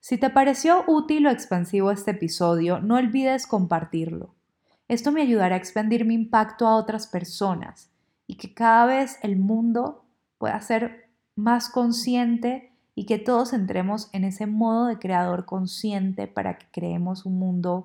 Si 0.01 0.17
te 0.17 0.31
pareció 0.31 0.83
útil 0.87 1.27
o 1.27 1.31
expansivo 1.31 1.91
este 1.91 2.13
episodio, 2.13 2.81
no 2.81 2.95
olvides 2.95 3.47
compartirlo. 3.47 4.35
Esto 4.89 5.13
me 5.13 5.21
ayudará 5.21 5.57
a 5.57 5.59
expandir 5.59 6.07
mi 6.07 6.15
impacto 6.15 6.67
a 6.67 6.77
otras 6.77 7.07
personas 7.07 7.91
y 8.27 8.39
que 8.39 8.55
cada 8.55 8.87
vez 8.87 9.19
el 9.21 9.37
mundo 9.37 10.07
pueda 10.39 10.59
ser 10.63 11.11
más 11.35 11.69
consciente 11.69 12.73
y 12.95 13.05
que 13.05 13.19
todos 13.19 13.53
entremos 13.53 14.09
en 14.15 14.25
ese 14.25 14.47
modo 14.47 14.87
de 14.87 14.99
creador 14.99 15.45
consciente 15.45 16.29
para 16.29 16.57
que 16.57 16.65
creemos 16.73 17.27
un 17.27 17.39
mundo 17.39 17.85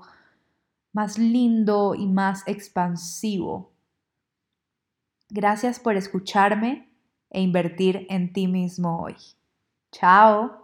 más 0.94 1.17
lindo 1.17 1.96
y 1.96 2.08
más 2.08 2.48
expansivo 2.48 3.70
Gracias 5.34 5.80
por 5.80 5.96
escucharme 5.96 6.89
e 7.30 7.39
invertir 7.39 8.06
en 8.10 8.34
ti 8.34 8.50
mismo 8.50 9.02
hoy. 9.02 9.15
Chao. 9.94 10.61